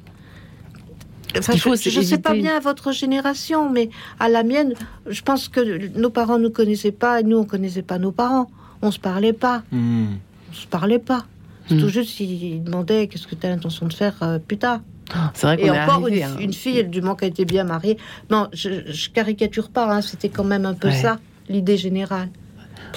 [1.33, 3.89] je ne sais pas bien à votre génération, mais
[4.19, 4.73] à la mienne,
[5.07, 8.11] je pense que nos parents ne nous connaissaient pas et nous, on connaissait pas nos
[8.11, 8.49] parents.
[8.81, 9.63] On se parlait pas.
[9.71, 10.15] Hmm.
[10.49, 11.25] On se parlait pas.
[11.67, 11.89] C'est tout hmm.
[11.89, 14.81] juste s'ils demandaient qu'est-ce que tu as l'intention de faire euh, plus tard.
[15.13, 16.35] Ah, c'est vrai et encore une, hein.
[16.39, 17.97] une, fille, du manque a été bien mariée.
[18.29, 21.19] Non, je, caricature pas, hein, c'était quand même un peu ça
[21.53, 22.29] l'idée générale.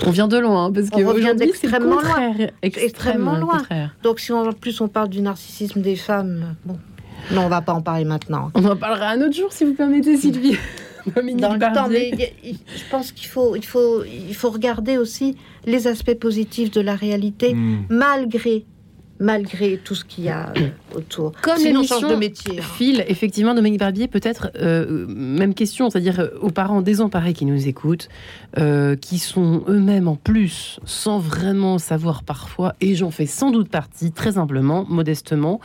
[0.04, 2.48] On vient de loin, parce que revient d'extrêmement loin.
[2.62, 3.62] Extrêmement loin.
[4.02, 6.78] Donc si en plus on parle du narcissisme des femmes, bon,
[7.32, 8.50] non, on va pas en parler maintenant.
[8.54, 10.57] On en parlera un autre jour, si vous permettez, Sylvie.
[11.14, 12.11] Dans le temps, mais
[12.42, 16.96] je pense qu'il faut, il faut, il faut regarder aussi les aspects positifs de la
[16.96, 17.84] réalité, hmm.
[17.90, 18.64] malgré
[19.19, 21.33] malgré tout ce qu'il y a euh, autour.
[21.43, 22.59] Comme change de métier.
[22.59, 22.62] Hein.
[22.77, 27.69] Fil, effectivement, Dominique Barbier, peut-être euh, même question, c'est-à-dire euh, aux parents désemparés qui nous
[27.69, 28.09] écoutent,
[29.03, 34.12] qui sont eux-mêmes en plus, sans vraiment savoir parfois, et j'en fais sans doute partie,
[34.12, 35.61] très humblement, modestement,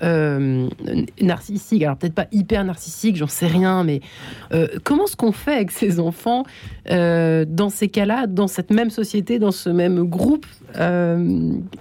[0.00, 1.82] narcissique.
[1.82, 4.00] Alors peut-être pas hyper narcissique, j'en sais rien, mais
[4.84, 6.44] comment est-ce qu'on fait avec ces enfants
[6.88, 10.46] dans ces cas-là, dans cette même société, dans ce même groupe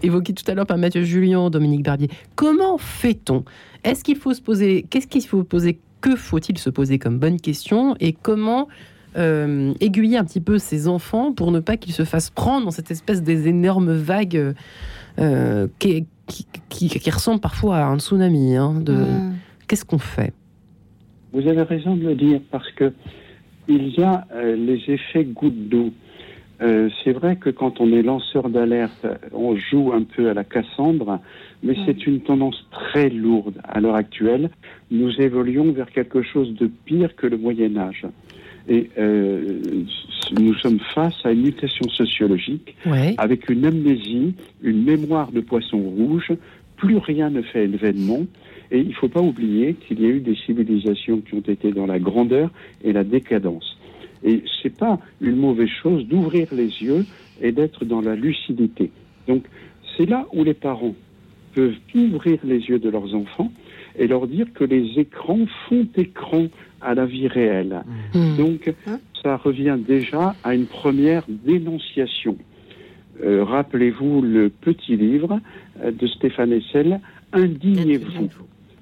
[0.01, 2.09] évoqué tout à l'heure par Mathieu Julien, Dominique Barbier.
[2.35, 3.45] Comment fait-on?
[3.85, 7.39] Est-ce qu'il faut se poser Qu'est-ce qu'il faut poser Que faut-il se poser comme bonne
[7.39, 7.95] question?
[8.01, 8.67] Et comment
[9.15, 12.71] euh, aiguiller un petit peu ces enfants pour ne pas qu'ils se fassent prendre dans
[12.71, 14.53] cette espèce des énormes vagues
[15.19, 16.05] euh, qui,
[16.69, 18.57] qui, ressemblent parfois à un tsunami.
[18.57, 18.93] Hein, de...
[18.93, 19.35] Mm.
[19.67, 20.33] Qu'est-ce qu'on fait?
[21.31, 22.91] Vous avez raison de le dire parce que
[23.67, 25.91] il y a euh, les effets gouttes d'eau.
[26.65, 30.43] Euh, c'est vrai que quand on est lanceur d'alerte, on joue un peu à la
[30.43, 31.19] Cassandre,
[31.61, 34.49] mais c'est une tendance très lourde à l'heure actuelle.
[34.89, 38.05] Nous évoluons vers quelque chose de pire que le Moyen Âge.
[38.67, 39.59] Et euh,
[40.39, 42.75] nous sommes face à une mutation sociologique
[43.17, 46.31] avec une amnésie, une mémoire de poisson rouge.
[46.77, 48.25] Plus rien ne fait événement.
[48.71, 51.71] Et il ne faut pas oublier qu'il y a eu des civilisations qui ont été
[51.71, 52.49] dans la grandeur
[52.83, 53.74] et la décadence.
[54.25, 57.05] Et c'est pas une mauvaise chose d'ouvrir les yeux
[57.41, 58.91] et d'être dans la lucidité.
[59.27, 59.45] Donc,
[59.95, 60.95] c'est là où les parents
[61.53, 63.51] peuvent ouvrir les yeux de leurs enfants
[63.97, 66.47] et leur dire que les écrans font écran
[66.81, 67.83] à la vie réelle.
[68.13, 68.37] Mmh.
[68.37, 68.73] Donc,
[69.23, 72.35] ça revient déjà à une première dénonciation.
[73.23, 75.39] Euh, rappelez-vous le petit livre
[75.81, 76.99] de Stéphane Hessel,
[77.35, 78.29] Indignez-vous.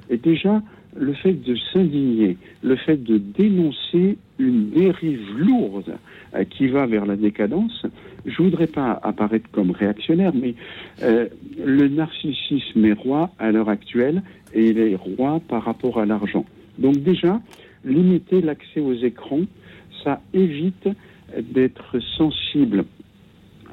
[0.10, 0.62] Et déjà,
[0.96, 5.96] le fait de s'indigner, le fait de dénoncer une dérive lourde
[6.36, 7.86] euh, qui va vers la décadence,
[8.26, 10.56] je voudrais pas apparaître comme réactionnaire, mais
[11.02, 11.28] euh,
[11.64, 14.22] le narcissisme est roi à l'heure actuelle
[14.54, 16.46] et il est roi par rapport à l'argent.
[16.78, 17.42] Donc déjà,
[17.86, 19.42] limiter l'accès aux écrans,
[20.04, 20.90] ça évite
[21.38, 22.86] d'être sensible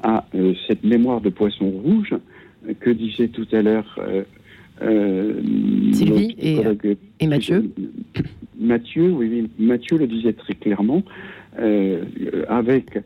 [0.03, 2.15] à euh, cette mémoire de poisson rouge
[2.79, 3.99] que disait tout à l'heure
[4.83, 5.33] euh,
[5.93, 6.57] Sylvie et,
[7.27, 7.71] Mathieu
[8.59, 11.03] Mathieu, oui, Mathieu le disait très clairement,
[11.59, 12.03] euh,
[12.47, 12.99] avec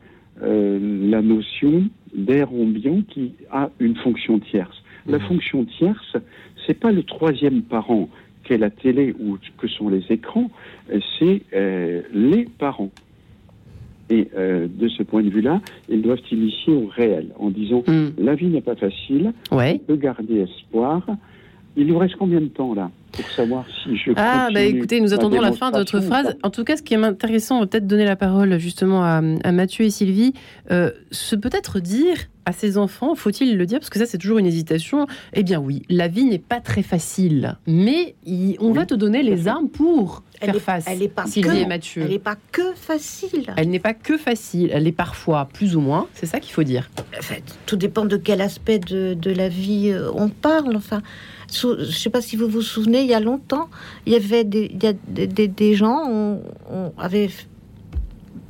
[0.44, 4.84] euh, la notion d'air ambiant qui a une fonction tierce.
[5.08, 5.22] La mmh.
[5.22, 6.18] fonction tierce,
[6.66, 8.10] c'est pas le troisième parent
[8.44, 10.50] qu'est la télé ou que sont les écrans,
[11.20, 11.42] c'est
[12.14, 12.92] les parents.
[14.10, 18.08] Et de ce point de vue-là, ils doivent initier au réel en disant mmh.
[18.20, 19.80] la vie n'est pas facile, ouais.
[19.82, 21.06] on peut garder espoir,
[21.76, 22.92] il nous reste combien de temps là?
[23.16, 24.12] Pour savoir si je.
[24.16, 26.36] Ah, bah écoutez, nous attendons la fin de votre phrase.
[26.44, 29.22] En tout cas, ce qui est intéressant, on va peut-être donner la parole justement à,
[29.52, 30.34] Mathieu et Sylvie.
[30.72, 33.80] Euh, se peut-être dire à ses enfants, faut-il le dire?
[33.80, 35.08] Parce que ça, c'est toujours une hésitation.
[35.34, 38.16] Eh bien, oui, la vie n'est pas très facile, mais
[38.60, 40.86] on va te donner les armes pour elle faire face.
[40.88, 42.04] Elle est pas Sylvie et Mathieu.
[42.04, 43.54] Elle n'est pas que facile.
[43.58, 44.70] Elle n'est pas que facile.
[44.72, 46.08] Elle est parfois plus ou moins.
[46.14, 46.90] C'est ça qu'il faut dire.
[47.18, 50.76] En fait, tout dépend de quel aspect de, de la vie euh, on parle.
[50.76, 51.02] Enfin,
[51.52, 53.70] je ne sais pas si vous vous souvenez, il y a longtemps,
[54.06, 57.30] il y avait des, il y a des, des, gens, on, on avait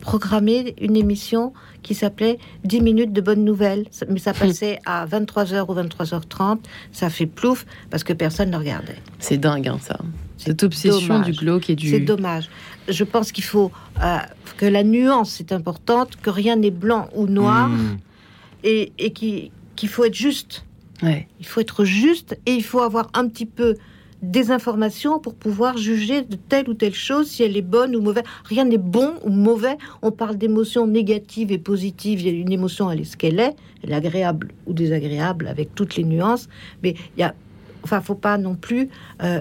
[0.06, 1.52] programmé une émission
[1.82, 3.86] qui s'appelait 10 minutes de bonnes nouvelles.
[4.10, 6.60] Mais ça passait à 23h ou 23h30.
[6.92, 8.98] Ça fait plouf parce que personne ne regardait.
[9.20, 10.00] C'est dingue, hein, ça.
[10.38, 11.90] Cette obsession du glauque et du.
[11.90, 12.50] C'est dommage.
[12.88, 13.72] Je pense qu'il faut
[14.04, 14.18] euh,
[14.58, 17.98] que la nuance est importante, que rien n'est blanc ou noir, hmm.
[18.64, 20.66] et, et qu'il faut être juste.
[21.02, 21.28] Ouais.
[21.40, 23.76] Il faut être juste et il faut avoir un petit peu
[24.32, 28.02] des informations pour pouvoir juger de telle ou telle chose, si elle est bonne ou
[28.02, 28.24] mauvaise.
[28.46, 29.78] Rien n'est bon ou mauvais.
[30.02, 32.22] On parle d'émotions négatives et positives.
[32.22, 35.48] Il y a une émotion, elle est ce qu'elle est, elle est agréable ou désagréable
[35.48, 36.50] avec toutes les nuances.
[36.84, 37.34] Mais il y a,
[37.84, 38.90] enfin, faut pas non plus
[39.24, 39.40] euh,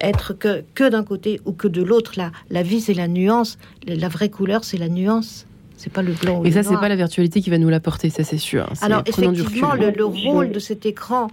[0.00, 2.12] être que, que d'un côté ou que de l'autre.
[2.16, 3.58] La, la vie, c'est la nuance.
[3.86, 5.46] La vraie couleur, c'est la nuance.
[5.76, 6.42] C'est pas le blanc.
[6.44, 8.66] Et ça, c'est pas la virtualité qui va nous l'apporter, ça c'est sûr.
[8.80, 11.28] Alors effectivement, le, rôle de cet écran,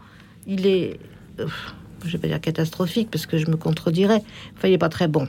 [0.47, 0.99] il est
[2.05, 4.21] je vais pas dire catastrophique parce que je me contredirais.
[4.57, 5.27] Enfin, il n'est pas très bon.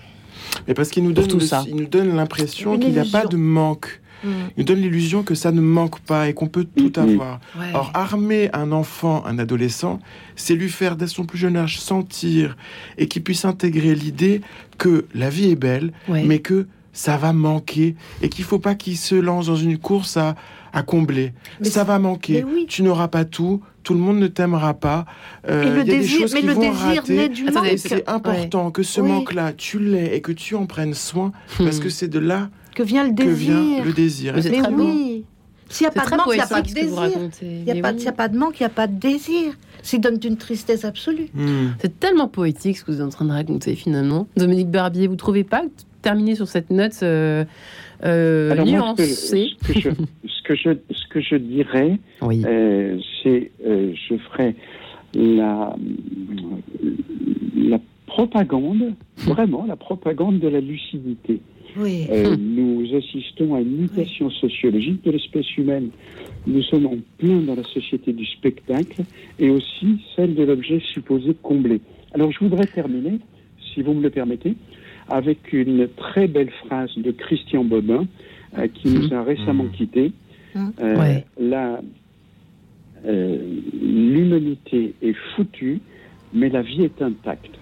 [0.67, 1.65] Mais parce qu'il nous donne tout ça.
[1.67, 4.01] il nous donne l'impression qu'il n'y a pas de manque.
[4.23, 4.29] Mm.
[4.29, 7.41] Il nous donne l'illusion que ça ne manque pas et qu'on peut tout avoir.
[7.75, 10.01] Or, armer un enfant, un adolescent,
[10.37, 12.57] c'est lui faire dès son plus jeune âge sentir
[12.99, 14.41] et qu'il puisse intégrer l'idée
[14.79, 18.97] que la vie est belle, mais que ça va manquer et qu'il faut pas qu'il
[18.97, 20.37] se lance dans une course à,
[20.75, 21.33] à combler.
[21.63, 22.45] ça va manquer.
[22.69, 23.63] Tu n'auras pas tout.
[23.85, 25.05] Tout le monde ne t'aimera pas.
[25.49, 27.29] Euh, il y a des choses mais qui le vont rater.
[27.29, 27.47] Du
[27.77, 31.89] c'est important que ce manque-là, tu l'aies et que tu en prennes soin, parce que
[31.89, 33.61] c'est de là que vient le désir.
[33.61, 34.35] Vient le désir.
[34.37, 35.25] Mais oui.
[35.71, 37.11] S'il n'y a pas de manque, il n'y a pas de désir.
[37.43, 39.55] Il n'y a, a, pas de manque, il n'y a pas de désir.
[39.83, 41.29] C'est donne une tristesse absolue.
[41.35, 41.71] Hmm.
[41.81, 44.27] C'est tellement poétique ce que vous êtes en train de raconter finalement.
[44.37, 45.63] Dominique Barbier, vous trouvez pas
[46.03, 47.45] terminer sur cette note euh,
[48.05, 49.07] euh, nuancée
[49.63, 49.81] ce, que
[50.55, 54.55] je, ce, que je, dirais, euh, c'est je ferai
[55.15, 55.75] la,
[57.57, 61.41] la propagande, vraiment la propagande de la lucidité.
[61.77, 62.07] Oui.
[62.39, 65.89] nous assistons à une mutation sociologique de l'espèce humaine.
[66.47, 69.03] Nous sommes en plein dans la société du spectacle
[69.41, 71.81] et aussi celle de l'objet supposé comblé.
[72.13, 73.19] Alors je voudrais terminer,
[73.73, 74.55] si vous me le permettez,
[75.09, 78.07] avec une très belle phrase de Christian Bobin,
[78.59, 79.73] euh, qui nous a récemment mmh.
[79.73, 80.13] quittés.
[80.55, 80.69] Mmh.
[80.81, 81.21] Euh,
[83.07, 83.39] euh,
[83.83, 85.81] l'humanité est foutue,
[86.33, 87.59] mais la vie est intacte.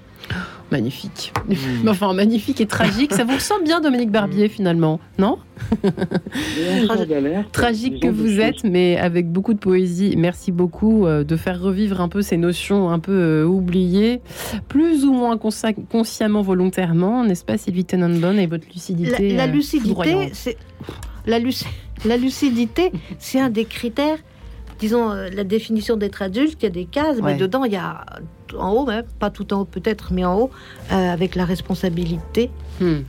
[0.73, 1.35] Magnifique.
[1.49, 1.55] Mmh.
[1.89, 3.13] enfin, magnifique et tragique.
[3.13, 5.37] Ça vous ressemble bien, Dominique Barbier, finalement, non
[7.53, 10.15] Tragique que vous êtes, mais avec beaucoup de poésie.
[10.17, 14.23] Merci beaucoup euh, de faire revivre un peu ces notions un peu euh, oubliées,
[14.69, 19.55] plus ou moins consciemment, volontairement, n'est-ce pas, Sylvie Tenenbaum, et votre lucidité La, la euh,
[19.55, 20.57] lucidité, c'est
[21.27, 21.39] la,
[22.07, 24.19] la lucidité, c'est un des critères
[24.81, 28.05] disons, la définition d'être adulte, il y a des cases, mais dedans, il y a
[28.59, 30.51] en haut, même, pas tout en haut peut-être, mais en haut,
[30.91, 32.51] euh, avec la responsabilité,
[32.81, 33.01] hmm.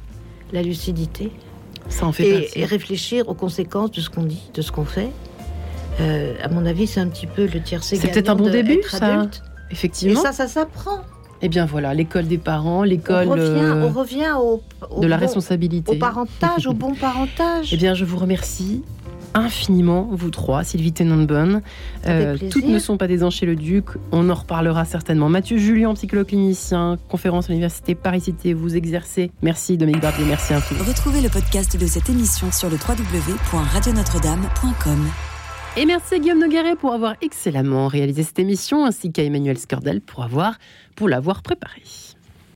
[0.52, 1.32] la lucidité.
[1.90, 5.10] Ça en fait et, réfléchir aux conséquences de ce qu'on dit, de ce qu'on fait.
[6.00, 8.82] Euh, à mon avis, c'est un petit peu le tiercé C'est peut-être un bon début,
[8.88, 9.28] ça.
[9.70, 10.20] Effectivement.
[10.20, 11.02] Et ça, ça s'apprend.
[11.46, 13.28] Eh bien voilà, l'école des parents, l'école.
[13.28, 14.58] On revient, euh,
[14.90, 15.92] au, de la responsabilité.
[15.92, 17.74] Au parentage, au bon parentage.
[17.74, 18.82] Eh bien, je vous remercie
[19.34, 21.62] infiniment, vous trois, Sylvie Tenenbaum.
[22.08, 25.30] Euh, toutes ne sont pas des anges chez le Duc, on en reparlera certainement.
[25.30, 29.32] Mathieu Julien, psychologue clinicien, conférence à l'Université Paris-Cité, vous exercez.
[29.42, 30.86] Merci Dominique Barbier, merci infiniment.
[30.86, 35.08] Retrouvez le podcast de cette émission sur le www.radionotre-dame.com.
[35.76, 40.02] Et merci à Guillaume Nogueret pour avoir excellemment réalisé cette émission, ainsi qu'à Emmanuel Scordel
[40.02, 40.60] pour, avoir,
[40.96, 41.82] pour l'avoir préparée.